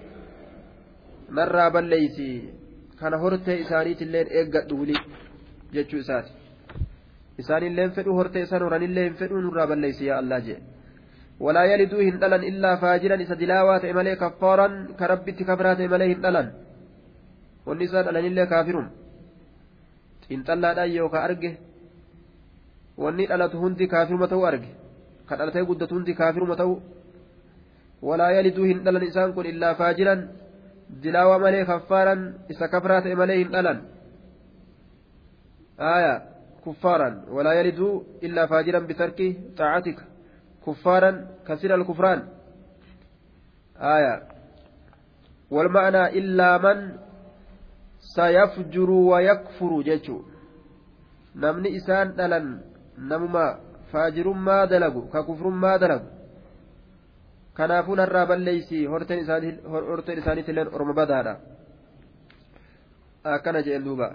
[1.38, 2.28] narraa balleeysi
[3.00, 4.96] kana hortee isaaniitillee eeggadhu wuli
[5.74, 6.32] jechuu isaati
[7.42, 10.58] isaanilleen fedhu hortee isaan horanillee hin fedhu nurraa balleeysi yaa allaa jee
[11.46, 15.88] walaa yaliduu hin dhalan illaa faajiran isa dilaawaa ta'e malee kaffaaran ka rabbitti kafiraa ta'e
[15.94, 16.52] malee hin dhalan
[17.66, 18.86] wanni isaan dhalanillee kaafirum
[20.26, 21.50] xiinxallaadhaan yookaan arge
[23.04, 24.70] wanni dhalatu hundi kaafiruma ta'uu arge
[25.30, 26.74] ka dhalatee guddatu hundi kaafiruma ta'u
[28.08, 30.20] walaa yaliduu hin dhalan isaan kun illaa faajiran
[31.02, 32.20] dilaawa malee kaffaaran
[32.54, 33.80] isa kafiraa ta'e malee hin dhalan
[35.80, 36.14] آية
[36.66, 39.98] كفارا ولا يلدوا إلا فاجرا بترك طاعتك
[40.66, 41.10] كفارا
[41.48, 42.20] كثير الكفران
[43.96, 44.14] آية
[45.50, 46.78] والمعنى إلا من
[48.16, 50.18] سيفجر ويكفر جيتشو
[51.36, 52.60] نمني إسان دلن
[52.98, 53.46] نمما
[54.34, 56.20] ما دلقوا ككفر ما دلقوا
[57.60, 61.36] kanaafuu narraa balleeysi horteen isaaniitilleen orma badaadha.
[63.24, 64.10] Akkana jedhen duuba.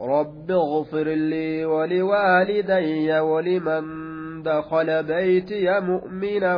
[0.00, 3.84] رب اغفر لي ولوالدي ولمن
[4.42, 6.56] دخل بيتي مؤمنا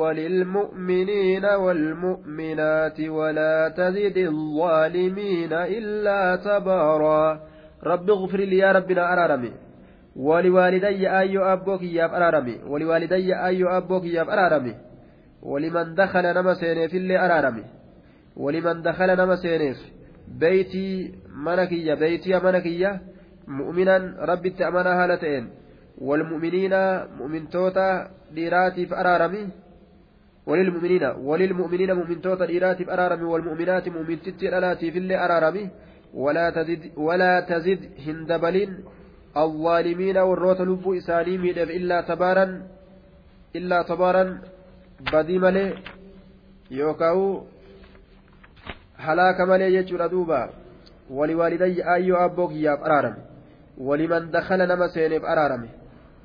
[0.00, 7.40] وللمؤمنين والمؤمنات ولا تزد الظالمين إلا تبارا
[7.84, 9.52] رب اغفر لي يا ربنا araarami
[10.16, 14.74] ولوالدي أي abbaa kiyya araarami ولوالدي أي abbaa kiyya araarami
[15.42, 17.64] ولمن دخل nama seeneef illee araarami
[18.36, 19.76] ولمن دخل nama seeneef.
[20.28, 21.12] بيتي
[21.46, 23.00] mana kiyya بيتي mana kiyya.
[23.48, 25.48] مؤمنا ربي تأمنا هالتين
[25.98, 26.74] والمؤمنين
[27.18, 29.48] مؤمن توتا ديراتي فأرارمي
[30.46, 35.70] وللمؤمنين وللمؤمنين مؤمن توتا ديراتي فأرارمي والمؤمنات مؤمن تتي في اللي أرارمي
[36.14, 38.70] ولا تزد ولا تزد هندبلين
[39.36, 42.62] الظالمين والروت لبو إساني ميدف إلا تبارا
[43.56, 44.40] إلا تبارا
[45.12, 45.74] بدي ملي
[46.70, 47.44] يوكاو
[48.96, 50.50] هلاك ملي يجور دوبا
[51.10, 53.16] ولوالدي أيو أبوك ياب أرارم
[53.78, 55.68] ولمن دخل نما سينف أرارم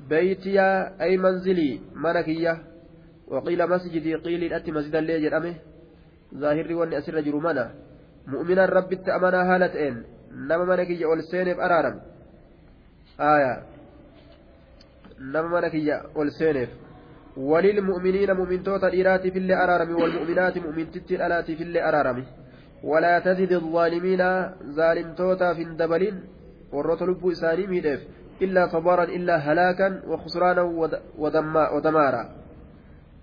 [0.09, 2.57] بيتيا أي منزلي منكية
[3.27, 5.55] وقيل مسجدي قيل أتي مسجد اللي جرأمه
[6.35, 7.71] ظاهري واني أسر جرمنا
[8.27, 11.99] مؤمنا ربي تأمنا هالتين نما منكية والسينف أرارم.
[13.19, 13.63] آية.
[15.19, 16.69] نما منكية والسينف
[17.37, 22.25] وللمؤمنين مؤمن توتا الإراتي في اللي أرارمي والمؤمنات مؤمن تتي الألاتي في اللي أرارمي.
[22.83, 24.21] ولا تزد الظالمين
[24.75, 26.23] ظالم توتا في الدبلين
[26.73, 28.01] والروت لبو إساني ميدف
[28.41, 30.61] إلا صبارا إلا هلاكا وخسرانا
[31.17, 32.23] ودما ودمارا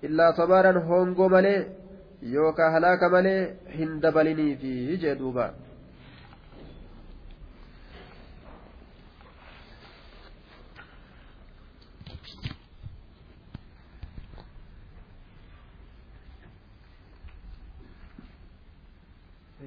[0.04, 1.66] إلا صبارا هونغو ملي
[2.22, 5.54] يوكا هلاك ملي هندبلني في جدوبا.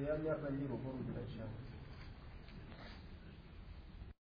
[0.00, 1.19] القيام يقلب فرجه